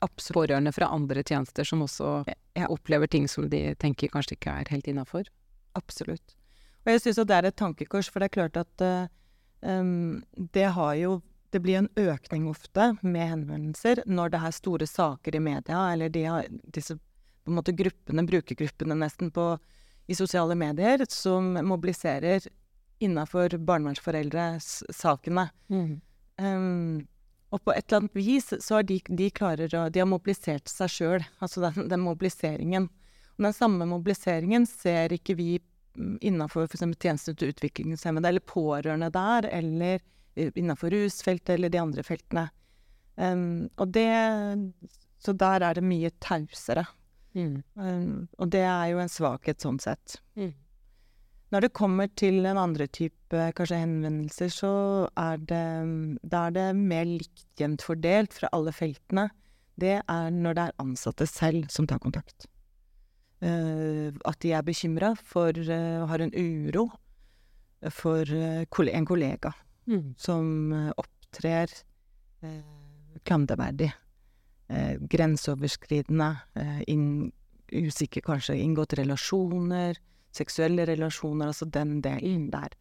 Absolutt. 0.00 0.36
pårørende 0.38 0.72
fra 0.72 0.88
andre 0.94 1.22
tjenester 1.22 1.64
som 1.64 1.82
også 1.84 2.24
opplever 2.68 3.06
ting 3.06 3.28
som 3.28 3.48
de 3.52 3.74
tenker 3.80 4.12
kanskje 4.12 4.38
ikke 4.38 4.54
er 4.62 4.70
helt 4.72 4.88
innafor. 4.88 5.28
Absolutt. 5.78 6.36
Og 6.84 6.94
jeg 6.94 7.02
syns 7.04 7.20
at 7.20 7.28
det 7.28 7.36
er 7.36 7.48
et 7.50 7.58
tankekors, 7.60 8.08
for 8.08 8.22
det 8.22 8.30
er 8.30 8.36
klart 8.38 8.56
at 8.56 8.84
uh, 8.84 9.08
det 10.56 10.70
har 10.76 10.94
jo 10.96 11.20
Det 11.50 11.58
blir 11.58 11.80
en 11.80 11.88
økning 11.98 12.44
ofte 12.46 12.92
med 13.02 13.26
henvendelser 13.26 14.04
når 14.06 14.30
det 14.30 14.38
er 14.46 14.52
store 14.54 14.86
saker 14.86 15.34
i 15.34 15.40
media, 15.42 15.80
eller 15.92 16.08
de 16.08 16.22
har 16.22 16.46
disse 16.70 16.94
på 16.94 17.50
en 17.50 17.56
måte 17.56 17.74
gruppene, 17.74 18.22
brukergruppene 18.22 18.94
nesten, 18.94 19.32
på, 19.34 19.58
i 20.06 20.14
sosiale 20.14 20.54
medier 20.54 21.02
som 21.10 21.58
mobiliserer 21.66 22.46
innafor 23.02 23.56
barnevernsforeldres 23.58 24.84
sakene. 24.94 25.48
Um, 26.38 27.02
og 27.50 27.64
på 27.64 27.72
et 27.74 27.84
eller 27.88 28.04
annet 28.04 28.16
vis 28.16 28.52
så 28.62 28.78
har 28.78 28.86
de, 28.86 29.00
de 29.08 29.30
klarer 29.34 29.74
å 29.74 29.88
De 29.90 30.02
har 30.02 30.08
mobilisert 30.08 30.70
seg 30.70 30.92
sjøl, 30.92 31.24
altså 31.42 31.64
den, 31.64 31.88
den 31.90 32.02
mobiliseringen. 32.04 32.86
Og 33.36 33.46
den 33.48 33.56
samme 33.56 33.88
mobiliseringen 33.90 34.68
ser 34.70 35.14
ikke 35.16 35.34
vi 35.38 35.50
innafor 36.22 36.68
f.eks. 36.68 36.84
tjenester 37.02 37.34
til 37.34 37.50
utviklingshemmede, 37.50 38.30
eller 38.30 38.46
pårørende 38.46 39.10
der, 39.14 39.48
eller 39.50 40.00
innafor 40.54 40.94
rusfeltet 40.94 41.56
eller 41.56 41.72
de 41.72 41.80
andre 41.82 42.04
feltene. 42.06 42.46
Um, 43.16 43.68
og 43.76 43.90
det 43.92 44.06
Så 45.20 45.32
der 45.36 45.60
er 45.60 45.74
det 45.74 45.84
mye 45.84 46.10
tausere. 46.22 46.86
Um, 47.34 48.28
og 48.38 48.48
det 48.50 48.62
er 48.64 48.86
jo 48.94 49.02
en 49.02 49.10
svakhet 49.12 49.60
sånn 49.60 49.78
sett. 49.82 50.16
Mm. 50.38 50.54
Når 51.50 51.64
det 51.64 51.72
kommer 51.74 52.06
til 52.14 52.44
en 52.46 52.58
andre 52.60 52.86
type 52.86 53.42
kanskje 53.58 53.80
henvendelser, 53.82 54.52
så 54.54 54.72
er 55.18 55.40
det, 55.50 55.64
da 56.22 56.44
er 56.46 56.54
det 56.54 56.66
mer 56.78 57.08
likt 57.08 57.46
jevnt 57.58 57.82
fordelt 57.82 58.36
fra 58.36 58.50
alle 58.54 58.74
feltene. 58.74 59.26
Det 59.80 59.96
er 59.98 60.30
når 60.30 60.56
det 60.56 60.66
er 60.68 60.82
ansatte 60.82 61.26
selv 61.26 61.66
som 61.74 61.88
tar 61.90 61.98
kontakt. 62.02 62.46
Uh, 63.40 64.12
at 64.28 64.36
de 64.44 64.52
er 64.52 64.60
bekymra 64.60 65.14
for 65.16 65.56
uh, 65.56 66.04
Har 66.10 66.20
en 66.20 66.34
uro 66.36 66.90
for 67.88 68.28
uh, 68.28 68.88
en 68.92 69.06
kollega 69.08 69.54
som 70.20 70.72
eh, 70.76 70.90
opptrer 71.00 71.72
klanderverdig, 73.26 73.88
grenseoverskridende, 75.10 76.28
inn, 76.86 77.32
usikker 77.74 78.22
kanskje, 78.22 78.54
inngått 78.60 78.94
relasjoner, 79.00 79.98
seksuelle 80.34 80.86
relasjoner, 80.88 81.50
altså 81.50 81.66
den 81.66 81.98
delen 82.04 82.48
der. 82.52 82.76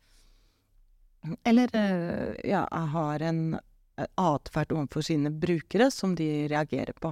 Eller 1.43 1.73
eh, 1.75 2.35
ja, 2.49 2.63
har 2.71 3.23
en 3.25 3.41
eh, 3.55 4.07
atferd 4.15 4.71
overfor 4.71 5.03
sine 5.03 5.31
brukere 5.31 5.89
som 5.91 6.15
de 6.15 6.47
reagerer 6.51 6.95
på. 7.01 7.11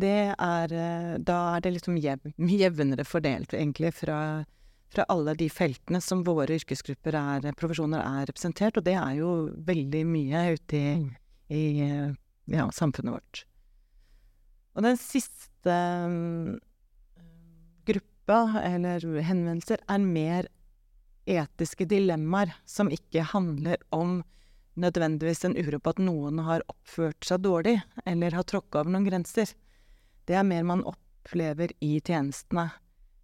Det 0.00 0.30
er 0.36 0.72
eh, 0.72 1.18
Da 1.18 1.40
er 1.56 1.64
det 1.64 1.74
liksom 1.78 1.98
jev, 1.98 2.30
jevnere 2.62 3.04
fordelt, 3.04 3.54
egentlig, 3.54 3.94
fra, 3.98 4.44
fra 4.94 5.08
alle 5.10 5.34
de 5.34 5.50
feltene 5.50 6.00
som 6.04 6.22
våre 6.26 6.60
yrkesgrupper 6.60 7.18
er, 7.18 7.50
profesjoner 7.58 8.04
er 8.04 8.30
representert, 8.30 8.78
og 8.78 8.86
det 8.86 8.94
er 9.00 9.18
jo 9.18 9.34
veldig 9.66 10.06
mye 10.06 10.46
ute 10.54 10.84
i, 10.84 10.90
Mm. 11.00 11.14
i 11.50 12.54
ja, 12.54 12.70
samfunnet 12.70 13.16
vårt. 13.16 13.44
Og 14.78 14.84
den 14.86 14.96
siste 15.00 15.74
gruppa, 18.30 18.60
eller 18.62 19.22
henvendelser, 19.22 19.80
er 19.88 19.98
mer 19.98 20.48
etiske 21.26 21.86
dilemmaer 21.86 22.52
som 22.64 22.90
ikke 22.90 23.22
handler 23.22 23.76
om 23.90 24.22
nødvendigvis 24.74 25.44
en 25.44 25.56
uro 25.56 25.80
på 25.80 25.90
at 25.90 25.98
noen 25.98 26.38
har 26.38 26.62
oppført 26.68 27.24
seg 27.24 27.42
dårlig, 27.42 27.80
eller 28.06 28.32
har 28.32 28.44
tråkka 28.44 28.80
over 28.80 28.90
noen 28.90 29.08
grenser. 29.08 29.50
Det 30.26 30.34
er 30.34 30.46
mer 30.46 30.62
man 30.64 30.84
opplever 30.84 31.72
i 31.80 32.00
tjenestene. 32.00 32.70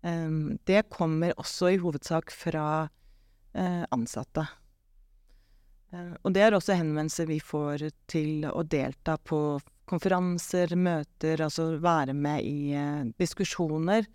Um, 0.03 0.59
det 0.67 0.89
kommer 0.91 1.33
også 1.39 1.71
i 1.73 1.79
hovedsak 1.81 2.31
fra 2.31 2.89
eh, 3.55 3.85
ansatte. 3.91 4.45
Eh, 5.93 6.13
og 6.23 6.35
det 6.35 6.43
er 6.45 6.55
også 6.55 6.77
henvendelser 6.77 7.27
vi 7.27 7.41
får 7.41 7.89
til 8.07 8.45
å 8.47 8.63
delta 8.63 9.17
på 9.17 9.59
konferanser, 9.87 10.77
møter, 10.77 11.41
altså 11.43 11.73
være 11.83 12.15
med 12.15 12.45
i 12.45 12.75
eh, 12.77 13.09
diskusjoner. 13.19 14.07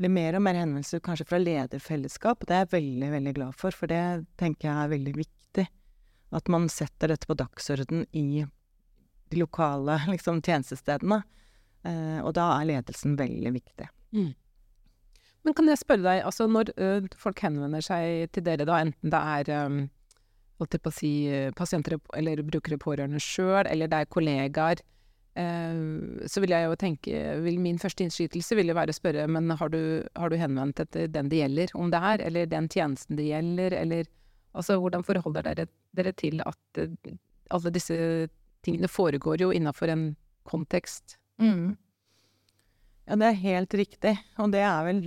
Blir 0.00 0.10
mer 0.10 0.34
og 0.34 0.42
mer 0.42 0.58
henvendelser 0.58 1.02
kanskje 1.04 1.26
fra 1.28 1.38
lederfellesskap. 1.38 2.42
og 2.42 2.48
Det 2.48 2.56
er 2.56 2.64
jeg 2.64 2.72
veldig, 2.74 3.10
veldig 3.12 3.34
glad 3.36 3.58
for, 3.58 3.70
for 3.70 3.90
det 3.90 4.26
tenker 4.40 4.68
jeg 4.68 4.74
er 4.74 4.94
veldig 4.94 5.14
viktig. 5.20 5.66
At 6.34 6.50
man 6.50 6.66
setter 6.72 7.12
dette 7.12 7.30
på 7.30 7.36
dagsorden 7.38 8.06
i 8.12 8.44
de 9.30 9.38
lokale 9.38 10.00
liksom, 10.14 10.42
tjenestestedene. 10.42 11.22
Eh, 11.86 12.18
og 12.24 12.34
da 12.34 12.48
er 12.56 12.70
ledelsen 12.72 13.14
veldig 13.20 13.54
viktig. 13.54 13.90
Men 15.44 15.54
kan 15.54 15.68
jeg 15.68 15.82
spørre 15.82 16.06
deg, 16.06 16.22
altså 16.24 16.46
når 16.48 16.70
ø, 16.80 16.88
folk 17.20 17.42
henvender 17.44 17.84
seg 17.84 18.30
til 18.32 18.46
dere, 18.46 18.64
da, 18.64 18.78
enten 18.80 19.12
det 19.12 19.20
er 19.20 19.66
um, 19.66 19.82
holdt 20.56 20.76
jeg 20.76 20.82
på 20.84 20.92
å 20.92 20.96
si, 20.96 21.10
pasienter 21.58 21.98
eller 22.16 22.40
brukere 22.46 22.78
pårørende 22.80 23.20
sjøl, 23.20 23.66
eller 23.68 23.90
det 23.92 23.98
er 24.00 24.08
kollegaer, 24.08 24.80
så 25.34 26.38
vil 26.44 26.52
jeg 26.54 26.68
jo 26.68 26.76
tenke 26.78 27.20
vil 27.42 27.56
Min 27.58 27.80
første 27.82 28.04
innskytelse 28.04 28.54
vil 28.54 28.68
jo 28.70 28.76
være 28.78 28.94
å 28.94 28.94
spørre 28.94 29.24
men 29.26 29.50
har 29.58 29.72
du, 29.72 30.04
har 30.14 30.30
du 30.30 30.36
henvendt 30.38 30.78
etter 30.84 31.08
den 31.10 31.26
det 31.32 31.40
gjelder, 31.40 31.72
om 31.74 31.90
det 31.90 31.98
er, 31.98 32.22
eller 32.28 32.46
den 32.52 32.68
tjenesten 32.70 33.18
det 33.18 33.26
gjelder, 33.32 33.74
eller 33.80 34.06
Altså 34.54 34.76
hvordan 34.78 35.02
forholder 35.02 35.48
dere 35.48 35.66
dere 35.98 36.12
til 36.14 36.42
at 36.46 36.78
ø, 36.78 36.86
alle 37.54 37.72
disse 37.74 37.96
tingene 38.62 38.90
foregår 38.90 39.42
jo 39.42 39.50
innafor 39.54 39.90
en 39.90 40.04
kontekst? 40.46 41.16
Ja, 43.04 43.18
det 43.20 43.26
er 43.28 43.40
helt 43.42 43.74
riktig, 43.74 44.14
og 44.38 44.54
det 44.54 44.62
er 44.64 44.86
vel 44.86 45.02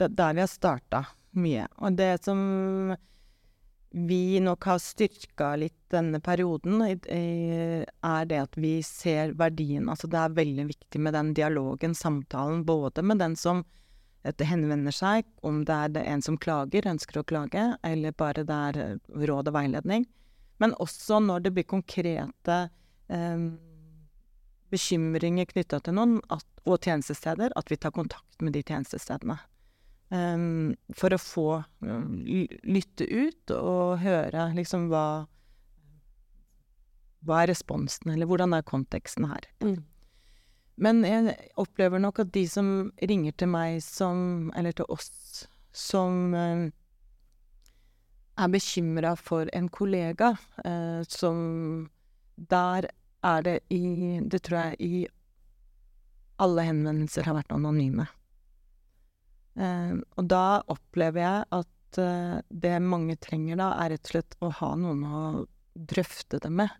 der 0.00 0.32
vi 0.36 0.42
har 0.42 0.50
starta 0.50 1.02
mye. 1.36 1.66
Og 1.84 1.96
det 1.96 2.10
som 2.24 2.96
vi 3.90 4.40
nok 4.40 4.64
har 4.64 4.80
styrka 4.82 5.54
litt 5.56 5.78
denne 5.92 6.20
perioden, 6.20 6.82
er 6.82 8.26
det 8.28 8.40
at 8.42 8.58
vi 8.58 8.74
ser 8.84 9.32
verdien. 9.38 9.88
Altså 9.88 10.10
det 10.10 10.18
er 10.20 10.36
veldig 10.36 10.66
viktig 10.72 11.00
med 11.00 11.14
den 11.16 11.32
dialogen, 11.36 11.94
samtalen, 11.94 12.64
både 12.66 13.04
med 13.06 13.22
den 13.22 13.36
som 13.40 13.64
henvender 14.26 14.92
seg, 14.92 15.24
om 15.46 15.64
det 15.64 15.74
er 15.74 15.92
det 15.94 16.02
en 16.10 16.22
som 16.22 16.36
klager, 16.36 16.88
ønsker 16.90 17.20
å 17.20 17.24
klage, 17.24 17.76
eller 17.86 18.12
bare 18.12 18.44
det 18.44 18.56
er 18.70 18.78
eh, 18.82 18.96
råd 19.30 19.52
og 19.52 19.54
veiledning. 19.54 20.06
Men 20.58 20.74
også 20.82 21.20
når 21.22 21.44
det 21.44 21.52
blir 21.54 21.68
konkrete 21.68 22.56
eh, 23.08 23.44
bekymringer 24.72 25.46
knytta 25.46 25.80
til 25.80 25.94
noen, 25.94 26.18
at, 26.28 26.46
og 26.66 26.82
tjenestesteder, 26.82 27.54
at 27.54 27.70
vi 27.70 27.78
tar 27.78 27.94
kontakt 27.94 28.42
med 28.42 28.56
de 28.56 28.64
tjenestestedene. 28.66 29.38
Um, 30.06 30.76
for 30.94 31.10
å 31.10 31.18
få 31.18 31.48
um, 31.82 32.20
lytte 32.62 33.08
ut 33.10 33.50
og 33.56 33.96
høre 34.04 34.52
liksom 34.54 34.86
hva 34.92 35.26
Hva 37.26 37.40
er 37.42 37.50
responsen, 37.50 38.12
eller 38.12 38.28
hvordan 38.30 38.54
er 38.54 38.62
konteksten 38.62 39.26
her? 39.26 39.48
Men 40.78 41.02
jeg 41.02 41.34
opplever 41.58 41.98
nok 41.98 42.20
at 42.22 42.30
de 42.36 42.44
som 42.46 42.92
ringer 43.02 43.34
til 43.34 43.50
meg 43.50 43.80
som 43.82 44.52
Eller 44.54 44.76
til 44.76 44.86
oss 44.92 45.10
som 45.76 46.34
eh, 46.38 46.68
er 48.36 48.52
bekymra 48.52 49.16
for 49.18 49.50
en 49.52 49.68
kollega, 49.68 50.36
uh, 50.64 51.02
som 51.08 51.88
Der 52.36 52.88
er 53.24 53.42
det 53.42 53.60
i 53.70 54.20
Det 54.20 54.42
tror 54.42 54.58
jeg 54.58 54.76
i 54.80 55.06
alle 56.38 56.62
henvendelser 56.62 57.24
har 57.24 57.34
vært 57.38 57.52
anonyme. 57.52 58.06
Eh, 59.56 59.94
og 60.16 60.28
da 60.28 60.60
opplever 60.72 61.22
jeg 61.22 61.46
at 61.60 62.00
eh, 62.02 62.36
det 62.50 62.76
mange 62.84 63.16
trenger 63.22 63.60
da, 63.60 63.72
er 63.82 63.94
rett 63.94 64.04
og 64.08 64.12
slett 64.14 64.38
å 64.44 64.52
ha 64.60 64.74
noen 64.80 65.04
å 65.06 65.24
drøfte 65.76 66.40
det 66.42 66.52
med 66.52 66.70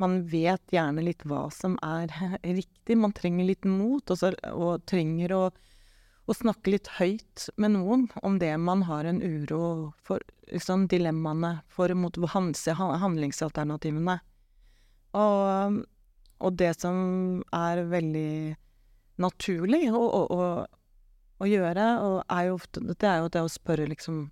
man 0.00 0.22
vet 0.28 0.72
gjerne 0.72 1.04
litt 1.04 1.26
hva 1.28 1.46
som 1.54 1.76
er 1.84 2.10
riktig. 2.42 2.96
Man 2.98 3.14
trenger 3.16 3.50
litt 3.50 3.68
mot, 3.68 4.02
og, 4.10 4.18
så, 4.18 4.32
og 4.52 4.86
trenger 4.88 5.34
å, 5.36 5.42
å 5.50 6.36
snakke 6.36 6.74
litt 6.74 6.90
høyt 6.96 7.50
med 7.60 7.76
noen 7.76 8.08
om 8.24 8.38
det 8.40 8.54
man 8.58 8.86
har 8.88 9.08
en 9.08 9.20
uro 9.22 9.92
for, 10.06 10.24
liksom 10.50 10.88
dilemmaene 10.90 11.58
for 11.68 11.92
mot 11.94 12.16
handlingsalternativene. 12.34 14.18
Og, 15.20 15.80
og 16.40 16.58
det 16.58 16.74
som 16.80 17.42
er 17.52 17.84
veldig 17.90 18.34
naturlig 19.20 19.88
å, 19.90 20.00
og, 20.00 20.30
å, 20.32 20.44
å 21.40 21.48
gjøre, 21.48 21.86
og 22.04 22.16
er 22.28 22.48
jo 22.50 22.56
ofte, 22.58 22.82
det 22.84 23.08
er 23.08 23.22
jo 23.22 23.32
det 23.32 23.42
å 23.46 23.50
spørre 23.50 23.88
liksom 23.90 24.28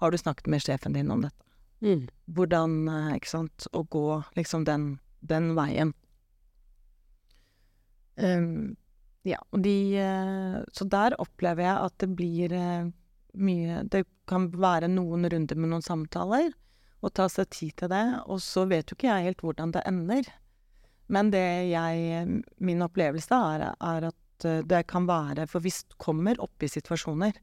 Har 0.00 0.10
du 0.10 0.16
snakket 0.16 0.46
med 0.48 0.62
sjefen 0.64 0.94
din 0.96 1.10
om 1.12 1.20
dette? 1.26 1.40
hvordan, 1.80 2.88
eh, 2.88 3.16
ikke 3.16 3.28
sant, 3.28 3.66
å 3.72 3.82
gå 3.88 4.22
liksom 4.36 4.64
den, 4.64 5.00
den 5.20 5.54
veien. 5.56 5.94
Um, 8.20 8.76
ja, 9.24 9.38
og 9.52 9.62
de 9.64 9.96
eh, 9.96 10.56
Så 10.76 10.84
der 10.84 11.14
opplever 11.20 11.64
jeg 11.64 11.84
at 11.86 11.94
det 12.02 12.08
blir 12.18 12.52
eh, 12.52 12.90
mye 13.32 13.84
Det 13.88 14.02
kan 14.28 14.50
være 14.52 14.90
noen 14.92 15.24
runder 15.30 15.56
med 15.56 15.70
noen 15.72 15.84
samtaler, 15.84 16.50
og 17.00 17.14
ta 17.16 17.30
seg 17.32 17.48
tid 17.48 17.76
til 17.80 17.88
det, 17.92 18.04
og 18.26 18.42
så 18.44 18.66
vet 18.68 18.90
jo 18.90 18.98
ikke 18.98 19.08
jeg 19.08 19.30
helt 19.30 19.44
hvordan 19.44 19.72
det 19.72 19.86
ender. 19.88 20.26
Men 21.08 21.30
det 21.32 21.70
jeg 21.70 22.42
Min 22.60 22.84
opplevelse 22.84 23.34
er, 23.54 23.70
er 23.72 24.10
at 24.10 24.18
eh, 24.48 24.62
det 24.66 24.86
kan 24.90 25.06
være 25.08 25.46
For 25.50 25.64
vi 25.64 25.72
kommer 26.00 26.38
opp 26.42 26.62
i 26.62 26.70
situasjoner 26.70 27.38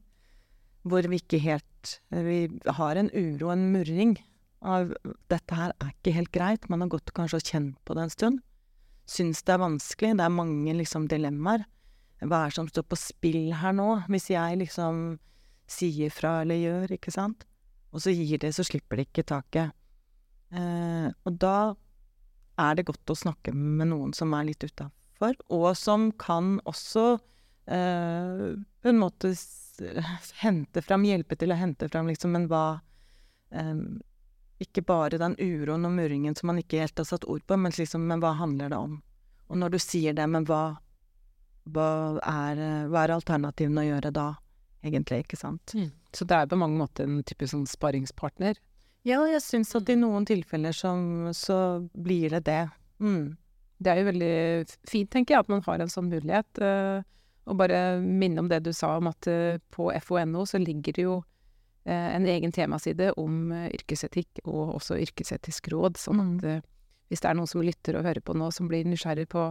hvor 0.88 1.04
vi 1.10 1.18
ikke 1.20 1.40
helt 1.42 1.94
Vi 2.08 2.48
har 2.78 2.96
en 2.96 3.10
uro, 3.12 3.50
en 3.52 3.70
murring 3.72 4.16
av 4.64 4.92
dette 5.30 5.54
her 5.54 5.72
er 5.78 5.92
ikke 5.92 6.14
helt 6.16 6.30
greit. 6.34 6.68
Man 6.70 6.82
har 6.82 6.90
gått 6.90 7.12
kanskje 7.14 7.38
og 7.38 7.50
kjent 7.50 7.76
på 7.86 7.94
det 7.94 8.06
en 8.06 8.12
stund. 8.14 8.38
Syns 9.06 9.44
det 9.46 9.54
er 9.54 9.62
vanskelig. 9.62 10.16
Det 10.18 10.24
er 10.24 10.34
mange 10.34 10.74
liksom 10.74 11.06
dilemmaer. 11.10 11.62
Hva 12.18 12.40
er 12.42 12.50
det 12.50 12.56
som 12.56 12.70
står 12.70 12.86
på 12.90 12.98
spill 12.98 13.52
her 13.60 13.76
nå? 13.78 13.86
Hvis 14.10 14.30
jeg 14.32 14.58
liksom 14.64 15.18
sier 15.70 16.10
fra 16.10 16.40
eller 16.42 16.58
gjør, 16.58 16.96
ikke 16.96 17.14
sant? 17.14 17.46
Og 17.94 18.02
så 18.02 18.12
gir 18.12 18.40
det, 18.42 18.50
så 18.56 18.66
slipper 18.66 18.98
de 18.98 19.06
ikke 19.06 19.26
taket. 19.28 19.76
Eh, 20.50 21.08
og 21.08 21.38
da 21.38 21.74
er 22.58 22.78
det 22.78 22.88
godt 22.88 23.12
å 23.12 23.18
snakke 23.18 23.54
med 23.54 23.90
noen 23.92 24.14
som 24.16 24.32
er 24.34 24.48
litt 24.48 24.64
utafor, 24.64 24.92
og 25.20 25.70
som 25.76 26.10
kan 26.12 26.58
også 26.68 27.18
eh, 27.66 28.44
på 28.82 28.88
en 28.88 29.00
måte 29.00 29.32
hente 30.42 30.82
fram, 30.82 31.06
hjelpe 31.06 31.36
til 31.38 31.52
å 31.54 31.58
hente 31.58 31.88
fram 31.88 32.10
liksom, 32.10 32.34
men 32.34 32.46
hva 32.50 32.80
eh, 33.50 33.74
ikke 34.58 34.82
bare 34.82 35.20
den 35.20 35.36
uroen 35.38 35.86
og 35.86 35.94
murringen 35.94 36.34
som 36.34 36.50
man 36.50 36.58
ikke 36.62 36.82
helt 36.82 36.98
har 36.98 37.06
satt 37.06 37.26
ord 37.30 37.44
på, 37.46 37.56
men 37.56 37.74
liksom, 37.76 38.06
men 38.10 38.22
hva 38.22 38.34
handler 38.38 38.72
det 38.72 38.78
om? 38.78 38.98
Og 39.48 39.60
når 39.62 39.74
du 39.74 39.78
sier 39.80 40.16
det, 40.16 40.26
men 40.28 40.44
hva, 40.48 40.78
hva, 41.72 41.90
er, 42.20 42.62
hva 42.90 43.04
er 43.04 43.14
alternativene 43.14 43.84
å 43.84 43.88
gjøre 43.92 44.12
da, 44.14 44.28
egentlig, 44.82 45.22
ikke 45.24 45.38
sant? 45.40 45.74
Så 46.14 46.26
det 46.28 46.36
er 46.36 46.50
på 46.50 46.58
mange 46.58 46.78
måter 46.80 47.06
en 47.06 47.22
typisk 47.26 47.54
sånn 47.54 47.68
sparringspartner? 47.70 48.58
Ja, 49.06 49.22
jeg 49.30 49.40
syns 49.44 49.70
at 49.78 49.88
i 49.88 49.96
noen 49.96 50.26
tilfeller 50.28 50.74
som, 50.74 51.30
så 51.36 51.86
blir 51.94 52.34
det 52.34 52.42
det. 52.48 52.64
Mm. 52.98 53.38
Det 53.78 53.92
er 53.92 54.00
jo 54.00 54.08
veldig 54.08 54.34
fint, 54.90 55.10
tenker 55.12 55.34
jeg, 55.36 55.44
at 55.44 55.52
man 55.52 55.62
har 55.66 55.82
en 55.84 55.92
sånn 55.92 56.10
mulighet. 56.10 56.60
eh, 56.62 57.02
og 57.48 57.56
bare 57.56 58.00
minne 58.04 58.42
om 58.42 58.48
det 58.50 58.60
du 58.66 58.72
sa 58.76 58.96
om 58.98 59.08
at 59.08 59.26
eh, 59.30 59.60
på 59.72 59.88
FONO 60.04 60.44
så 60.46 60.58
ligger 60.60 60.96
det 60.96 61.04
jo 61.06 61.14
eh, 61.88 62.10
en 62.16 62.26
egen 62.28 62.52
temaside 62.52 63.12
om 63.16 63.52
eh, 63.52 63.70
yrkesetikk 63.78 64.42
og 64.44 64.74
også 64.80 64.98
yrkesetisk 65.00 65.70
råd. 65.72 65.96
Sånn 65.96 66.20
at 66.26 66.44
eh, 66.44 66.60
hvis 67.08 67.24
det 67.24 67.30
er 67.30 67.38
noen 67.38 67.48
som 67.48 67.64
lytter 67.64 67.96
og 67.96 68.04
hører 68.04 68.20
på 68.20 68.36
nå, 68.36 68.50
som 68.52 68.68
blir 68.68 68.84
nysgjerrig 68.84 69.28
på 69.32 69.48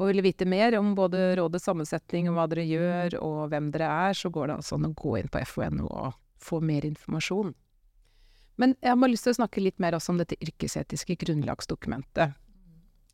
og 0.00 0.08
vil 0.08 0.22
vite 0.24 0.46
mer 0.48 0.72
om 0.78 0.94
både 0.96 1.34
rådets 1.36 1.66
sammensetning 1.68 2.30
og 2.30 2.38
hva 2.38 2.46
dere 2.48 2.64
gjør 2.64 3.16
og 3.20 3.40
hvem 3.52 3.68
dere 3.74 3.90
er, 4.08 4.16
så 4.16 4.30
går 4.32 4.48
det 4.48 4.54
altså 4.56 4.78
an 4.78 4.88
å 4.88 4.94
gå 4.96 5.18
inn 5.20 5.28
på 5.32 5.42
FONO 5.50 5.88
og 5.88 6.14
få 6.42 6.62
mer 6.64 6.86
informasjon. 6.88 7.52
Men 8.60 8.74
jeg 8.80 8.92
har 8.92 8.98
bare 9.00 9.12
lyst 9.12 9.28
til 9.28 9.34
å 9.34 9.40
snakke 9.40 9.62
litt 9.62 9.78
mer 9.82 9.96
også 9.96 10.14
om 10.14 10.20
dette 10.20 10.38
yrkesetiske 10.40 11.16
grunnlagsdokumentet. 11.20 12.34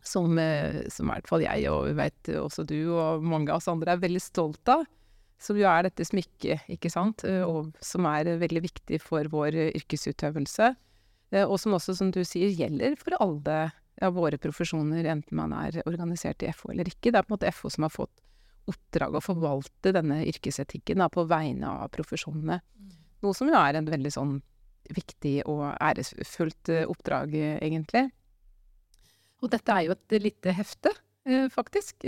Som, 0.08 0.38
eh, 0.40 0.84
som 0.92 1.08
i 1.08 1.12
hvert 1.12 1.28
fall 1.28 1.44
jeg 1.44 1.68
og 1.68 1.90
vet 1.98 2.30
også 2.40 2.64
du 2.68 2.78
og 2.94 3.24
mange 3.26 3.52
av 3.52 3.60
oss 3.60 3.68
andre 3.68 3.92
er 3.92 4.04
veldig 4.06 4.22
stolt 4.24 4.72
av. 4.72 4.86
som 5.38 5.54
jo 5.54 5.68
er 5.70 5.84
dette 5.86 6.02
smykket, 6.02 6.64
ikke 6.74 6.90
sant, 6.90 7.22
eh, 7.22 7.44
og 7.46 7.76
som 7.84 8.08
er 8.10 8.32
veldig 8.40 8.62
viktig 8.64 8.98
for 8.98 9.28
vår 9.30 9.54
yrkesutøvelse. 9.68 10.72
Eh, 11.30 11.44
og 11.44 11.60
som 11.62 11.76
også, 11.76 11.94
som 11.94 12.10
du 12.10 12.24
sier, 12.26 12.50
gjelder 12.50 12.96
for 12.98 13.14
alle 13.22 13.58
ja, 13.70 14.10
våre 14.14 14.38
profesjoner, 14.42 15.06
enten 15.06 15.38
man 15.38 15.54
er 15.54 15.78
organisert 15.84 16.42
i 16.42 16.50
FO 16.50 16.72
eller 16.72 16.90
ikke. 16.90 17.12
Det 17.12 17.20
er 17.20 17.26
på 17.26 17.34
en 17.34 17.36
måte 17.36 17.54
FO 17.54 17.70
som 17.70 17.86
har 17.86 17.94
fått 17.94 18.24
oppdrag 18.68 19.14
å 19.14 19.24
forvalte 19.24 19.94
denne 19.94 20.24
yrkesetikken 20.28 21.00
da, 21.00 21.08
på 21.12 21.24
vegne 21.28 21.70
av 21.84 21.92
profesjonene. 21.94 22.58
Noe 23.22 23.34
som 23.36 23.48
jo 23.50 23.56
er 23.58 23.78
en 23.78 23.88
veldig 23.88 24.12
sånn 24.14 24.36
viktig 24.94 25.42
og 25.48 25.68
æresfullt 25.70 26.70
oppdrag, 26.88 27.34
egentlig. 27.62 28.08
Og 29.42 29.50
dette 29.52 29.74
er 29.74 29.86
jo 29.86 29.94
et 29.94 30.18
lite 30.22 30.52
hefte, 30.56 30.90
faktisk 31.54 32.06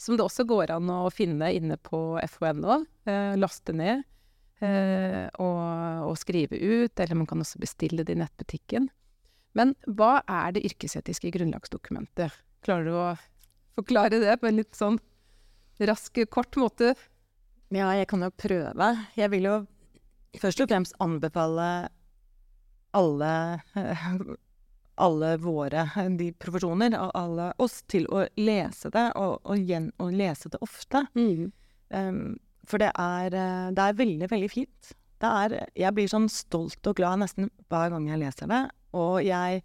som 0.00 0.16
det 0.16 0.24
også 0.24 0.46
går 0.48 0.72
an 0.72 0.88
å 0.92 1.10
finne 1.12 1.50
inne 1.52 1.76
på 1.84 2.16
FHNO. 2.24 2.78
Eh, 3.08 3.34
laste 3.36 3.74
ned 3.76 4.00
eh, 4.64 5.26
og, 5.42 5.60
og, 6.06 6.16
skrive 6.20 6.56
ut, 6.56 6.94
eller 6.96 7.20
man 7.20 7.28
kan 7.28 7.44
også 7.44 7.60
bestille 7.60 8.06
det 8.06 8.16
i 8.16 8.22
nettbutikken. 8.22 8.88
Men 9.58 9.74
hva 9.84 10.20
er 10.24 10.56
det 10.56 10.64
yrkesetiske 10.70 11.32
grunnlagsdokumentet? 11.34 12.32
Klarer 12.64 12.88
du 12.88 12.96
å 12.96 13.08
forklare 13.76 14.22
det 14.22 14.38
på 14.40 14.48
en 14.48 14.60
litt 14.62 14.78
sånn 14.78 14.96
rask, 15.84 16.22
kort 16.32 16.56
måte? 16.60 16.94
Ja, 17.68 17.90
jeg 17.98 18.08
kan 18.10 18.24
jo 18.24 18.32
prøve. 18.32 18.92
Jeg 19.20 19.32
vil 19.34 19.48
jo 19.50 19.56
først 20.40 20.64
og 20.64 20.70
fremst 20.70 20.96
anbefale 21.02 21.90
alle 22.96 23.34
alle 25.00 25.36
våre 25.40 25.86
de 26.18 26.32
profesjoner, 26.32 26.96
alle 27.14 27.50
oss, 27.62 27.80
til 27.88 28.06
å 28.12 28.26
lese 28.40 28.90
det, 28.92 29.06
og, 29.16 29.40
og, 29.44 29.58
gjen, 29.58 29.90
og 30.02 30.14
lese 30.16 30.50
det 30.52 30.60
ofte. 30.64 31.04
Mm. 31.16 31.50
Um, 31.90 32.38
for 32.68 32.82
det 32.82 32.90
er, 32.94 33.34
eh, 33.34 33.70
det 33.74 33.84
er, 33.84 33.98
veldig, 33.98 34.28
veldig 34.30 34.50
fint. 34.50 34.92
Det 35.20 35.30
er 35.44 35.56
Jeg 35.76 35.94
blir 35.94 36.08
sånn 36.08 36.28
stolt 36.32 36.86
og 36.86 36.96
glad 36.96 37.20
nesten 37.20 37.50
hver 37.68 37.90
gang 37.92 38.08
jeg 38.08 38.22
leser 38.22 38.50
det. 38.50 38.62
Og 38.96 39.20
jeg 39.24 39.62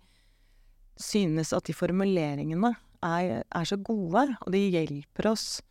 synes 0.99 1.53
at 1.53 1.67
de 1.67 1.75
formuleringene 1.75 2.73
er, 3.03 3.43
er 3.43 3.67
så 3.67 3.77
gode, 3.77 4.25
og 4.41 4.51
de 4.51 4.63
hjelper 4.73 5.29
oss 5.31 5.61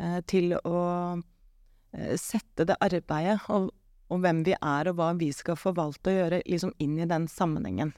uh, 0.00 0.20
til 0.30 0.54
å 0.56 0.80
uh, 1.18 2.14
sette 2.16 2.66
det 2.68 2.78
arbeidet 2.80 3.40
og, 3.50 3.70
og, 4.08 4.20
hvem 4.22 4.44
vi 4.46 4.54
er, 4.56 4.90
og 4.90 4.98
hva 4.98 5.12
vi 5.18 5.30
skal 5.34 5.58
forvalte 5.58 6.12
og 6.12 6.20
gjøre, 6.20 6.42
liksom 6.46 6.74
inn 6.78 6.98
i 6.98 7.08
den 7.10 7.28
sammenhengen. 7.30 7.92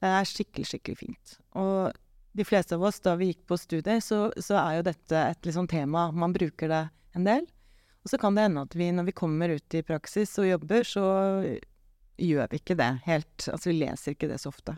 Det 0.00 0.08
er 0.08 0.28
skikkelig, 0.28 0.66
skikkelig 0.70 0.98
fint. 1.00 1.34
Og 1.60 1.92
de 2.36 2.46
fleste 2.46 2.76
av 2.76 2.84
oss, 2.86 3.00
da 3.04 3.16
vi 3.18 3.32
gikk 3.32 3.42
på 3.50 3.58
studier, 3.58 4.00
så, 4.04 4.28
så 4.40 4.56
er 4.60 4.78
jo 4.78 4.86
dette 4.86 5.24
et 5.32 5.48
liksom 5.48 5.68
tema. 5.70 6.08
Man 6.14 6.34
bruker 6.34 6.70
det 6.70 6.84
en 7.18 7.26
del. 7.26 7.48
Og 8.00 8.12
så 8.12 8.20
kan 8.20 8.36
det 8.36 8.46
hende 8.46 8.64
at 8.64 8.76
vi, 8.78 8.88
når 8.94 9.10
vi 9.10 9.16
kommer 9.16 9.52
ut 9.52 9.76
i 9.76 9.82
praksis 9.84 10.38
og 10.40 10.48
jobber, 10.48 10.86
så 10.88 11.04
gjør 12.20 12.48
vi 12.52 12.60
ikke 12.60 12.78
det 12.80 12.92
helt. 13.04 13.48
Altså, 13.50 13.70
vi 13.70 13.80
leser 13.82 14.14
ikke 14.14 14.30
det 14.30 14.40
så 14.40 14.52
ofte. 14.52 14.76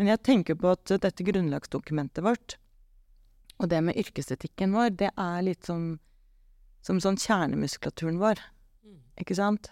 Men 0.00 0.10
jeg 0.10 0.24
tenker 0.26 0.58
på 0.58 0.72
at 0.74 0.96
dette 1.04 1.26
grunnlagsdokumentet 1.26 2.24
vårt, 2.26 2.56
og 3.62 3.70
det 3.70 3.84
med 3.86 3.98
yrkesetikken 4.00 4.74
vår, 4.74 4.96
det 4.98 5.12
er 5.14 5.44
litt 5.46 5.68
som, 5.68 6.00
som 6.82 6.98
sånn 7.02 7.20
kjernemuskulaturen 7.20 8.18
vår. 8.18 8.42
Mm. 8.82 8.98
Ikke 9.22 9.36
sant? 9.38 9.70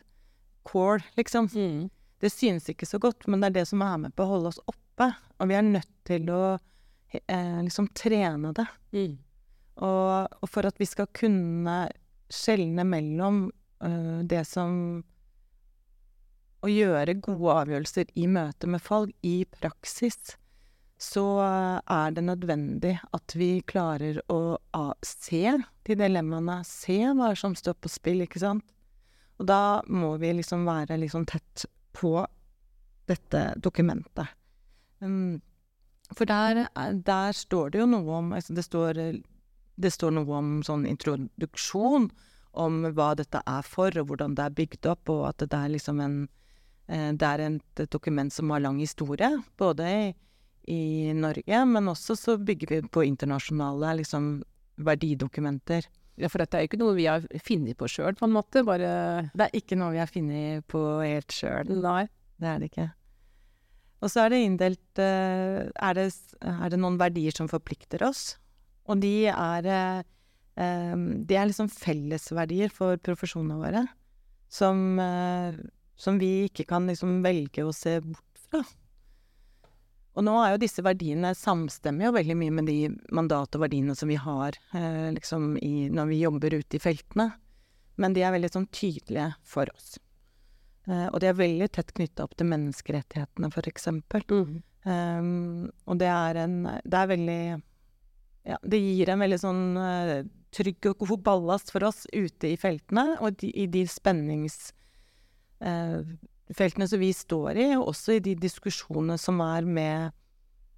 Core, 0.69 1.02
liksom. 1.19 1.50
Mm. 1.50 1.88
Det 2.23 2.31
synes 2.31 2.69
ikke 2.71 2.87
så 2.87 3.00
godt, 3.02 3.26
men 3.26 3.43
det 3.43 3.50
er 3.50 3.57
det 3.61 3.69
som 3.73 3.83
er 3.83 3.99
med 4.05 4.14
på 4.14 4.23
å 4.23 4.37
holde 4.37 4.52
oss 4.52 4.61
oppe. 4.71 5.09
Og 5.43 5.50
vi 5.50 5.57
er 5.59 5.67
nødt 5.67 5.91
til 6.07 6.29
å 6.31 6.43
eh, 6.55 7.59
liksom 7.67 7.88
trene 7.99 8.52
det. 8.55 8.67
Mm. 8.95 9.17
Og, 9.83 10.29
og, 10.38 10.47
for 10.52 10.69
at 10.69 10.79
vi 10.79 10.87
skal 10.87 11.09
kunne 11.17 11.76
skjelne 12.33 12.85
mellom 12.87 13.47
uh, 13.85 14.20
det 14.29 14.44
som 14.49 15.03
Å 16.62 16.68
gjøre 16.70 17.16
gode 17.18 17.57
avgjørelser 17.64 18.12
i 18.23 18.29
møte 18.31 18.68
med 18.70 18.79
folk, 18.85 19.11
i 19.27 19.42
praksis, 19.51 20.37
så 21.03 21.25
er 21.42 22.12
det 22.14 22.23
nødvendig 22.23 22.92
at 23.11 23.35
vi 23.35 23.57
klarer 23.66 24.20
å 24.31 24.61
se 25.03 25.57
de 25.59 25.97
dilemmaene, 25.99 26.61
se 26.62 27.01
hva 27.18 27.33
som 27.35 27.57
står 27.59 27.75
på 27.83 27.90
spill, 27.90 28.23
ikke 28.23 28.44
sant? 28.44 28.62
Og 29.42 29.49
da 29.51 29.83
må 29.90 30.12
vi 30.23 30.31
liksom 30.38 30.62
være 30.68 31.01
liksom 31.03 31.27
tett 31.27 31.66
på 31.96 32.16
dette 33.11 33.46
dokumentet. 33.62 34.31
Um, 35.00 35.40
for 36.16 36.28
der, 36.28 36.66
der, 36.94 37.33
står 37.33 37.72
det 37.72 37.81
jo 37.83 37.88
noe 37.88 38.18
om 38.18 38.33
altså 38.37 38.55
det, 38.55 38.64
står, 38.66 39.00
det 39.81 39.92
står 39.92 40.14
noe 40.14 40.38
om 40.38 40.52
sånn 40.66 40.85
introduksjon, 40.88 42.11
om 42.52 42.83
hva 42.92 43.12
dette 43.16 43.40
er 43.48 43.64
for, 43.64 43.94
og 43.96 44.11
hvordan 44.11 44.37
det 44.37 44.44
er 44.44 44.57
bygd 44.59 44.88
opp, 44.92 45.12
og 45.12 45.22
at 45.31 45.46
det 45.46 45.57
er 45.57 45.72
liksom 45.72 46.02
en 46.05 46.16
eh, 46.87 47.12
Det 47.16 47.28
er 47.28 47.40
et 47.46 47.83
dokument 47.90 48.33
som 48.33 48.50
har 48.52 48.61
lang 48.61 48.78
historie, 48.83 49.31
både 49.57 49.88
i, 49.88 50.02
i 50.68 51.12
Norge, 51.16 51.64
men 51.64 51.88
også 51.88 52.16
så 52.18 52.37
bygger 52.37 52.74
vi 52.74 52.83
på 52.92 53.07
internasjonale 53.09 53.96
liksom 54.02 54.42
verdidokumenter. 54.76 55.88
Ja, 56.20 56.29
for 56.29 56.42
dette 56.42 56.59
er 56.59 56.64
jo 56.64 56.70
ikke 56.70 56.81
noe 56.81 56.96
vi 56.96 57.07
har 57.09 57.25
funnet 57.44 57.79
på 57.81 57.88
sjøl, 57.88 58.16
på 58.18 58.27
en 58.29 58.35
måte. 58.35 58.64
Bare 58.66 59.31
Det 59.33 59.46
er 59.46 59.57
ikke 59.57 59.79
noe 59.81 59.94
vi 59.94 60.03
har 60.03 60.11
funnet 60.11 60.66
på 60.70 60.83
helt 61.01 61.33
sjøl. 61.33 61.72
Nei. 61.81 62.05
Det 62.42 62.51
er 62.51 62.61
det 62.61 62.68
ikke. 62.72 62.88
Og 64.03 64.11
så 64.11 64.25
er 64.25 64.33
det 64.33 64.42
inndelt 64.42 64.98
uh, 64.98 65.70
er, 65.70 65.96
det, 65.96 66.09
er, 66.42 66.64
det, 66.72 66.81
noen 66.83 66.98
verdier 67.01 67.35
som 67.37 67.48
forplikter 67.51 68.03
oss? 68.05 68.35
Og 68.90 68.98
de 69.01 69.31
er 69.31 69.68
uh, 69.70 70.03
De 70.59 71.38
er 71.38 71.48
liksom 71.48 71.70
fellesverdier 71.72 72.72
for 72.75 72.98
profesjonene 73.01 73.61
våre. 73.61 73.87
Som, 74.53 75.01
som 75.96 76.18
vi 76.20 76.42
ikke 76.44 76.66
kan 76.68 76.85
liksom 76.85 77.22
velge 77.25 77.64
å 77.64 77.70
se 77.72 77.94
bort 78.05 78.42
fra. 78.51 78.61
Og 80.12 80.25
nå 80.27 80.35
er 80.42 80.55
jo 80.55 80.61
disse 80.61 80.85
verdiene 80.85 81.33
samstemmer 81.37 82.09
jo 82.11 82.16
veldig 82.18 82.37
mye 82.37 82.55
med 82.59 82.68
de 82.68 82.79
mandat 83.16 83.57
og 83.57 83.64
verdiene 83.64 83.94
som 83.96 84.11
vi 84.12 84.18
har 84.20 84.59
eh, 84.77 85.09
liksom 85.16 85.55
i, 85.57 85.88
når 85.88 86.11
vi 86.11 86.20
jobber 86.20 86.59
ute 86.59 86.77
i 86.77 86.83
feltene. 86.83 87.31
Men 88.01 88.16
de 88.16 88.25
er 88.25 88.35
veldig 88.35 88.51
sånn 88.53 88.68
tydelige 88.75 89.31
for 89.48 89.72
oss. 89.72 89.94
Eh, 90.88 91.07
og 91.09 91.20
de 91.22 91.31
er 91.31 91.38
veldig 91.38 91.70
tett 91.72 91.94
knytta 91.96 92.27
opp 92.27 92.37
til 92.37 92.51
menneskerettighetene, 92.51 93.51
eksempel. 93.72 94.27
Mm. 94.29 94.61
Um, 94.83 95.70
og 95.87 96.01
det 96.01 96.09
er 96.11 96.40
en 96.42 96.64
Det 96.83 96.96
er 96.98 97.07
veldig 97.07 97.42
Ja, 98.51 98.57
det 98.66 98.81
gir 98.83 99.12
en 99.12 99.20
veldig 99.22 99.37
sånn 99.38 99.61
uh, 99.79 100.25
trygg 100.51 100.88
og 100.90 101.05
god 101.07 101.20
ballast 101.22 101.70
for 101.70 101.87
oss 101.87 102.01
ute 102.11 102.51
i 102.51 102.57
feltene, 102.59 103.14
og 103.22 103.38
de, 103.40 103.53
i 103.55 103.68
de 103.70 103.87
spennings... 103.88 104.72
Uh, 105.62 106.03
feltene 106.57 106.88
som 106.88 107.01
vi 107.01 107.12
står 107.17 107.59
i, 107.59 107.69
og 107.77 107.93
også 107.93 108.17
i 108.17 108.25
de 108.25 108.35
diskusjonene 108.38 109.19
som 109.21 109.41
er 109.45 109.67
med 109.67 110.12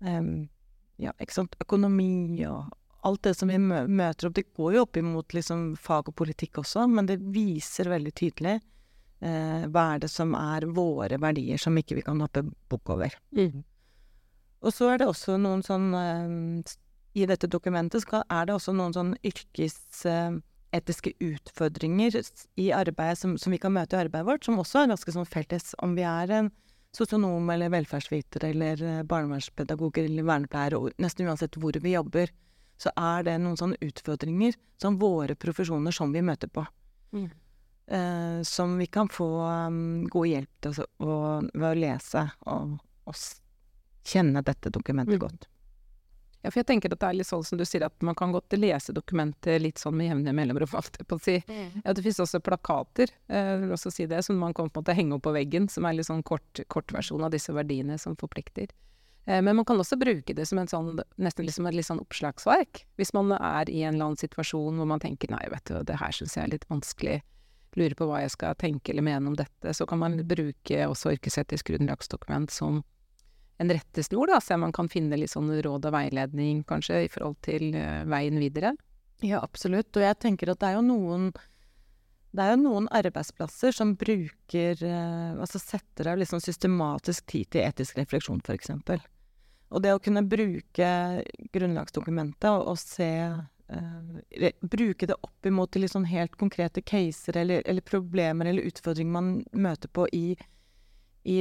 um, 0.05 0.47
ja, 1.01 1.15
sant, 1.33 1.57
økonomi 1.63 2.45
og 2.49 2.71
alt 3.05 3.25
det 3.27 3.35
som 3.37 3.51
vi 3.53 3.59
møter 3.61 4.29
opp. 4.29 4.37
Det 4.39 4.47
går 4.57 4.77
jo 4.77 4.85
opp 4.87 4.97
imot 5.01 5.37
liksom, 5.37 5.75
fag 5.81 6.09
og 6.09 6.17
politikk 6.17 6.63
også, 6.63 6.87
men 6.91 7.11
det 7.11 7.19
viser 7.35 7.91
veldig 7.93 8.15
tydelig 8.17 8.57
uh, 8.61 9.67
hva 9.69 9.91
er 9.95 10.05
det 10.07 10.11
som 10.13 10.33
er 10.39 10.69
våre 10.73 11.21
verdier 11.21 11.61
som 11.61 11.77
ikke 11.79 11.99
vi 12.01 12.07
kan 12.07 12.23
hoppe 12.25 12.47
bukk 12.73 12.97
over. 12.97 13.19
Mm. 13.37 13.63
Og 14.65 14.73
så 14.73 14.95
er 14.95 15.03
det 15.03 15.11
også 15.11 15.37
noen 15.37 15.61
sånn 15.67 15.91
uh, 15.93 16.75
I 17.15 17.29
dette 17.29 17.51
dokumentet 17.51 18.07
skal, 18.07 18.25
er 18.33 18.49
det 18.49 18.59
også 18.59 18.77
noen 18.77 18.97
sånn 18.97 19.15
yrkes... 19.23 19.81
Uh, 20.09 20.41
etiske 20.75 21.13
utfordringer 21.23 22.17
i 22.61 22.71
arbeidet 22.75 23.21
som, 23.21 23.37
som, 23.41 23.55
vi 23.55 23.61
kan 23.63 23.75
møte 23.75 23.97
i 23.97 24.03
arbeidet 24.05 24.29
vårt, 24.29 24.47
som 24.47 24.59
også 24.61 24.83
er 24.83 24.93
ganske 24.93 25.15
sånn 25.15 25.29
felles. 25.29 25.75
Om 25.85 25.95
vi 25.99 26.07
er 26.09 26.33
en 26.39 26.51
sosionom 26.95 27.51
eller 27.51 27.73
velferdsviter 27.75 28.49
eller 28.51 28.83
eh, 28.83 29.03
barnevernspedagoger 29.11 30.09
eller 30.09 30.27
vernepleiere, 30.27 30.95
nesten 31.03 31.31
uansett 31.31 31.59
hvor 31.61 31.79
vi 31.83 31.95
jobber, 31.97 32.31
så 32.81 32.91
er 32.99 33.27
det 33.27 33.39
noen 33.43 33.59
sånne 33.59 33.79
utfordringer 33.83 34.57
som 34.83 34.99
våre 34.99 35.37
profesjoner 35.39 35.95
som 35.95 36.13
vi 36.15 36.23
møter 36.27 36.51
på. 36.51 36.67
Mm. 37.15 37.31
Eh, 37.87 38.43
som 38.43 38.79
vi 38.79 38.87
kan 38.87 39.11
få 39.13 39.29
um, 39.45 40.07
god 40.11 40.27
hjelp 40.31 40.53
til 40.65 40.79
å, 40.81 40.87
å, 41.05 41.17
ved 41.53 41.67
å 41.69 41.75
lese 41.77 42.23
og, 42.51 42.79
og 43.05 43.19
kjenne 44.09 44.43
dette 44.45 44.73
dokumentet 44.73 45.19
mm. 45.19 45.23
godt. 45.27 45.49
Ja, 46.45 46.51
for 46.53 46.61
jeg 46.61 46.69
tenker 46.69 46.93
at 46.93 47.01
det 47.01 47.09
er 47.09 47.17
litt 47.17 47.29
sånn 47.29 47.45
som 47.49 47.57
du 47.57 47.65
sier, 47.65 47.87
at 47.87 48.05
man 48.05 48.17
kan 48.19 48.33
godt 48.35 48.53
lese 48.59 48.93
dokumentet 48.93 49.63
litt 49.65 49.81
sånn 49.81 49.97
med 49.97 50.11
jevne 50.11 50.35
mellomrom, 50.37 50.69
holdt 50.77 50.99
jeg 51.01 51.09
på 51.09 51.17
å 51.17 51.23
si. 51.25 51.39
Mm. 51.49 51.81
Ja, 51.81 51.95
det 51.97 52.05
finnes 52.05 52.21
også 52.21 52.43
plakater, 52.45 53.13
eh, 53.33 53.53
jeg 53.55 53.63
vil 53.63 53.77
også 53.79 53.93
si 53.95 54.09
det, 54.11 54.21
som 54.27 54.37
man 54.37 54.53
kan 54.53 54.69
på 54.69 54.83
en 54.83 54.85
måte 54.85 54.97
henge 54.99 55.17
opp 55.17 55.25
på 55.25 55.33
veggen, 55.33 55.71
som 55.73 55.89
er 55.89 55.97
litt 55.97 56.11
sånn 56.11 56.25
kort, 56.27 56.61
kortversjon 56.69 57.25
av 57.25 57.33
disse 57.33 57.55
verdiene 57.57 57.97
som 58.01 58.19
forplikter. 58.21 58.69
Eh, 59.25 59.41
men 59.41 59.57
man 59.57 59.65
kan 59.65 59.81
også 59.81 59.97
bruke 59.97 60.37
det 60.37 60.45
som 60.51 60.61
en 60.61 60.69
sånn, 60.69 61.01
nesten 61.17 61.49
liksom 61.49 61.65
et 61.71 61.79
litt 61.79 61.89
sånn 61.89 62.03
oppslagsverk. 62.05 62.85
Hvis 63.01 63.15
man 63.17 63.33
er 63.39 63.71
i 63.73 63.81
en 63.81 63.97
eller 63.97 64.11
annen 64.11 64.21
situasjon 64.21 64.77
hvor 64.77 64.91
man 64.93 65.01
tenker 65.01 65.33
nei, 65.33 65.47
vet 65.49 65.65
du, 65.71 65.79
det 65.81 65.97
her 66.03 66.13
syns 66.13 66.37
jeg 66.37 66.45
er 66.45 66.57
litt 66.59 66.69
vanskelig, 66.69 67.23
lurer 67.75 67.97
på 67.99 68.07
hva 68.07 68.21
jeg 68.23 68.37
skal 68.37 68.59
tenke 68.61 68.93
eller 68.93 69.07
mene 69.07 69.33
om 69.33 69.39
dette, 69.39 69.73
så 69.75 69.89
kan 69.89 69.99
man 70.03 70.21
bruke 70.29 70.85
også 70.87 71.17
yrkesetisk 71.17 71.73
grunnlagsdokument 71.73 72.53
som 72.55 72.85
en 73.63 73.71
rettesnor, 73.71 74.33
da, 74.33 74.41
så 74.43 74.59
man 74.59 74.75
kan 74.75 74.89
finne 74.91 75.19
litt 75.19 75.33
sånn 75.33 75.53
råd 75.63 75.87
og 75.87 75.95
veiledning, 75.95 76.65
kanskje, 76.69 77.05
i 77.07 77.11
forhold 77.13 77.39
til 77.47 77.71
uh, 77.77 78.03
veien 78.11 78.41
videre. 78.43 78.75
Ja, 79.23 79.41
absolutt. 79.41 79.95
Og 79.95 80.05
jeg 80.05 80.19
tenker 80.21 80.51
at 80.53 80.61
det 80.61 80.73
er 80.73 80.79
jo 80.79 80.87
noen 80.87 81.29
det 82.35 82.43
er 82.43 82.55
jo 82.57 82.63
noen 82.65 82.89
arbeidsplasser 82.91 83.75
som 83.77 83.93
bruker 83.95 84.81
eh, 84.83 85.35
Altså 85.39 85.61
setter 85.63 86.09
av 86.11 86.19
liksom 86.19 86.41
systematisk 86.43 87.29
tid 87.31 87.53
til 87.55 87.63
etisk 87.63 88.01
refleksjon, 88.01 88.43
f.eks. 88.43 88.73
Og 89.71 89.83
det 89.83 89.93
å 89.95 90.01
kunne 90.03 90.25
bruke 90.27 90.89
grunnlagsdokumentet 91.55 92.49
og, 92.51 92.73
og 92.75 92.81
se 92.81 93.11
uh, 93.31 94.51
Bruke 94.61 95.07
det 95.07 95.15
opp 95.15 95.47
imot 95.47 95.79
liksom 95.79 96.09
helt 96.11 96.35
konkrete 96.41 96.83
caser 96.83 97.39
eller, 97.39 97.63
eller, 97.71 97.87
problemer 97.87 98.51
eller 98.51 98.67
utfordringer 98.67 99.15
man 99.15 99.31
møter 99.53 99.91
på 99.95 100.09
i, 100.13 100.27
i 101.25 101.39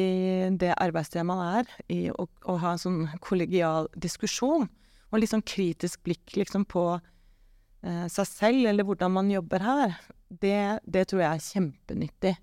det 0.60 0.72
arbeidsstedet 0.80 1.26
man 1.28 1.42
er, 1.44 1.72
i 1.92 2.08
å, 2.12 2.28
å 2.48 2.56
ha 2.62 2.74
en 2.74 2.82
sånn 2.82 3.02
kollegial 3.24 3.90
diskusjon. 4.00 4.70
Og 5.12 5.20
litt 5.20 5.34
sånn 5.34 5.46
kritisk 5.46 6.02
blikk 6.08 6.38
liksom 6.40 6.66
på 6.72 6.86
eh, 6.96 8.08
seg 8.10 8.30
selv, 8.30 8.70
eller 8.72 8.88
hvordan 8.88 9.14
man 9.14 9.32
jobber 9.32 9.66
her 9.66 9.98
det, 10.42 10.80
det, 10.88 11.06
tror 11.10 11.22
jeg 11.22 11.30
er 11.30 11.48
kjempenyttig. 11.50 12.34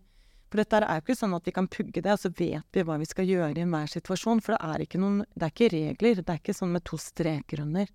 For 0.50 0.60
dette 0.60 0.80
er 0.82 0.98
jo 0.98 1.04
ikke 1.04 1.18
sånn 1.18 1.34
at 1.36 1.46
vi 1.46 1.54
kan 1.54 1.68
pugge 1.70 2.02
det, 2.02 2.12
og 2.12 2.22
så 2.22 2.30
vet 2.34 2.76
vi 2.76 2.84
hva 2.86 2.98
vi 3.00 3.08
skal 3.08 3.28
gjøre 3.28 3.56
i 3.56 3.64
enhver 3.64 3.90
situasjon. 3.90 4.42
For 4.44 4.56
det 4.56 4.60
er 4.66 4.84
ikke 4.84 5.00
noen 5.02 5.22
Det 5.30 5.46
er 5.46 5.54
ikke 5.54 5.72
regler. 5.74 6.22
Det 6.22 6.34
er 6.34 6.42
ikke 6.42 6.56
sånn 6.58 6.74
med 6.74 6.84
to 6.86 6.98
streker 7.00 7.62
under. 7.64 7.90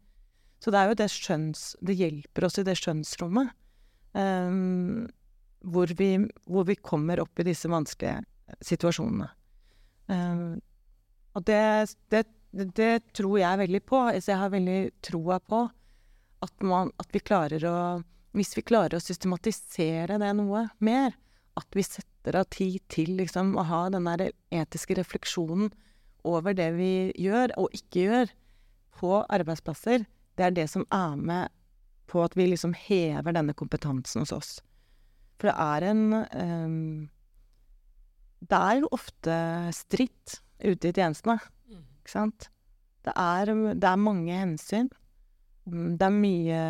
Så 0.63 0.71
det 0.71 0.79
er 0.79 0.89
jo 0.89 0.99
det 0.99 1.09
skjønns... 1.11 1.65
Det 1.83 1.97
hjelper 1.99 2.47
oss 2.47 2.57
i 2.57 2.65
det 2.65 2.77
skjønnsrommet. 2.79 3.51
Um, 4.15 5.03
hvor, 5.67 5.91
vi, 5.99 6.13
hvor, 6.47 6.63
vi, 6.69 6.77
kommer 6.79 7.19
opp 7.19 7.43
i 7.43 7.47
disse 7.49 7.67
vanskelige 7.67 8.23
situasjonene. 8.63 9.29
Um, 10.07 10.59
og 11.35 11.45
det, 11.47 11.95
det, 12.13 12.25
det, 12.53 12.91
tror 13.17 13.39
jeg 13.41 13.61
veldig 13.65 13.81
på. 13.87 14.01
Så 14.19 14.33
jeg 14.33 14.41
har 14.41 14.53
veldig 14.53 14.81
troa 15.03 15.39
på 15.41 15.65
at, 16.45 16.53
man, 16.61 16.91
at 17.01 17.09
vi 17.15 17.23
klarer 17.25 17.65
å 17.69 17.77
hvis 18.35 18.55
vi 18.57 18.65
klarer 18.67 18.97
å 18.97 19.03
systematisere 19.03 20.19
det 20.19 20.31
noe 20.35 20.65
mer, 20.83 21.15
at 21.55 21.67
vi 21.75 21.85
setter 21.87 22.35
av 22.41 22.49
tid 22.51 22.81
til 22.91 23.13
liksom 23.19 23.53
å 23.55 23.63
ha 23.69 23.85
den 23.93 24.07
der 24.09 24.33
etiske 24.51 24.97
refleksjonen 24.99 25.71
over 26.27 26.55
det 26.57 26.71
vi 26.75 27.13
gjør 27.21 27.53
og 27.61 27.75
ikke 27.77 28.07
gjør 28.09 28.33
på 28.99 29.21
arbeidsplasser, 29.23 30.03
det 30.35 30.47
er 30.49 30.55
det 30.55 30.67
som 30.71 30.83
er 30.91 31.15
med 31.15 31.53
på 32.11 32.21
at 32.25 32.35
vi 32.35 32.49
liksom 32.49 32.75
hever 32.75 33.35
denne 33.35 33.55
kompetansen 33.57 34.25
hos 34.25 34.33
oss. 34.35 34.51
For 35.39 35.49
det 35.49 35.55
er 35.55 35.87
en 35.91 36.03
um, 36.35 37.07
Det 38.45 38.57
er 38.57 38.81
jo 38.81 38.91
ofte 38.93 39.35
stritt 39.73 40.39
ute 40.61 40.89
i 40.89 40.93
tjenestene, 40.93 41.39
mm. 41.69 41.81
ikke 42.01 42.13
sant? 42.13 42.49
Det 43.05 43.13
er, 43.13 43.51
det 43.77 43.89
er 43.89 44.01
mange 44.01 44.33
hensyn. 44.33 44.89
Det 45.65 46.05
er 46.05 46.13
mye 46.13 46.61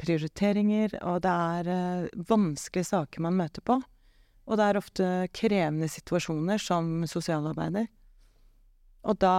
prioriteringer, 0.00 0.98
og 1.08 1.20
det 1.24 1.32
er 1.32 1.70
eh, 1.72 2.24
vanskelige 2.28 2.90
saker 2.90 3.24
man 3.24 3.38
møter 3.38 3.64
på. 3.66 3.78
Og 4.46 4.58
det 4.58 4.66
er 4.66 4.78
ofte 4.78 5.06
krevende 5.34 5.88
situasjoner 5.90 6.60
som 6.62 7.06
sosialarbeider. 7.08 7.88
Og 9.06 9.18
da 9.22 9.36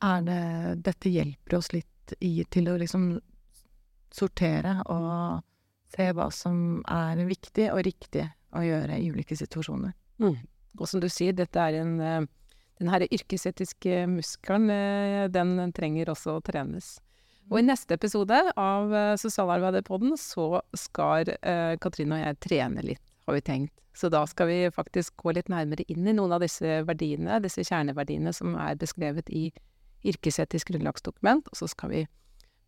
er 0.00 0.26
det 0.26 0.42
Dette 0.86 1.12
hjelper 1.12 1.58
oss 1.58 1.72
litt 1.74 2.14
i, 2.18 2.44
til 2.50 2.70
å 2.70 2.78
liksom 2.80 3.12
sortere 4.10 4.80
og 4.90 5.42
se 5.90 6.08
hva 6.14 6.28
som 6.34 6.80
er 6.90 7.20
viktig 7.28 7.68
og 7.70 7.82
riktig 7.86 8.24
å 8.56 8.62
gjøre 8.64 8.98
i 8.98 9.10
ulike 9.12 9.36
situasjoner. 9.38 9.94
Mm. 10.22 10.36
Og 10.78 10.86
som 10.88 11.02
du 11.02 11.08
sier, 11.10 11.34
dette 11.36 11.60
er 11.60 11.80
en 11.82 11.96
eh, 12.00 12.28
Den 12.80 12.88
her 12.88 13.02
yrkesetiske 13.04 14.06
muskelen, 14.08 14.70
eh, 14.72 15.26
den 15.28 15.72
trenger 15.76 16.14
også 16.14 16.38
å 16.38 16.40
trenes. 16.40 16.94
Og 17.50 17.58
i 17.58 17.66
neste 17.66 17.92
episode 17.92 18.38
av 18.56 18.92
uh, 18.94 19.18
Sosialarbeiderpodden 19.20 20.14
så 20.16 20.62
skal 20.72 21.28
Katrine 21.82 22.14
og 22.14 22.22
jeg 22.22 22.38
trene 22.46 22.84
litt, 22.86 23.02
har 23.26 23.36
vi 23.36 23.42
tenkt. 23.44 23.74
Så 23.92 24.08
da 24.08 24.22
skal 24.30 24.48
vi 24.48 24.58
faktisk 24.72 25.16
gå 25.20 25.34
litt 25.34 25.50
nærmere 25.52 25.84
inn 25.90 26.06
i 26.06 26.14
noen 26.14 26.32
av 26.36 26.44
disse 26.44 26.78
verdiene, 26.88 27.40
disse 27.42 27.64
kjerneverdiene 27.66 28.32
som 28.32 28.54
er 28.56 28.78
beskrevet 28.80 29.28
i 29.28 29.50
yrkesetisk 30.06 30.70
grunnlagsdokument, 30.70 31.50
og 31.50 31.58
så 31.58 31.68
skal 31.68 31.92
vi 31.92 32.04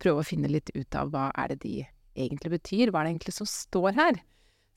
prøve 0.03 0.23
å 0.23 0.27
finne 0.27 0.51
litt 0.51 0.73
ut 0.75 0.99
av 0.99 1.13
hva 1.15 1.31
er 1.39 1.55
det 1.55 1.63
de 1.63 1.77
egentlig 2.19 2.57
betyr, 2.59 2.91
hva 2.91 3.03
er 3.03 3.09
det 3.09 3.15
egentlig 3.15 3.37
som 3.39 3.49
står 3.49 3.97
her. 3.97 4.21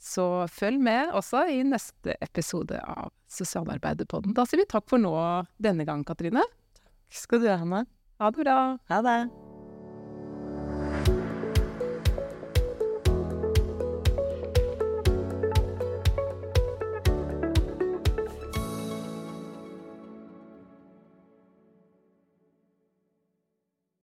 Så 0.02 0.46
følg 0.52 0.82
med 0.84 1.14
også 1.18 1.46
i 1.50 1.62
neste 1.66 2.18
episode 2.22 2.78
av 2.84 3.10
Sosialarbeiderpodden. 3.32 4.36
Da 4.38 4.46
sier 4.46 4.62
vi 4.62 4.70
takk 4.70 4.88
for 4.92 5.02
nå 5.02 5.16
denne 5.62 5.88
gang, 5.88 6.06
Katrine. 6.08 6.46
Takk 6.76 7.22
skal 7.24 7.44
du 7.44 7.50
ha, 7.50 7.60
Hanna. 7.64 7.86
Ha 8.22 8.32
det 8.32 8.46
bra. 8.46 8.62
Ha 8.92 9.04
det. 9.06 9.20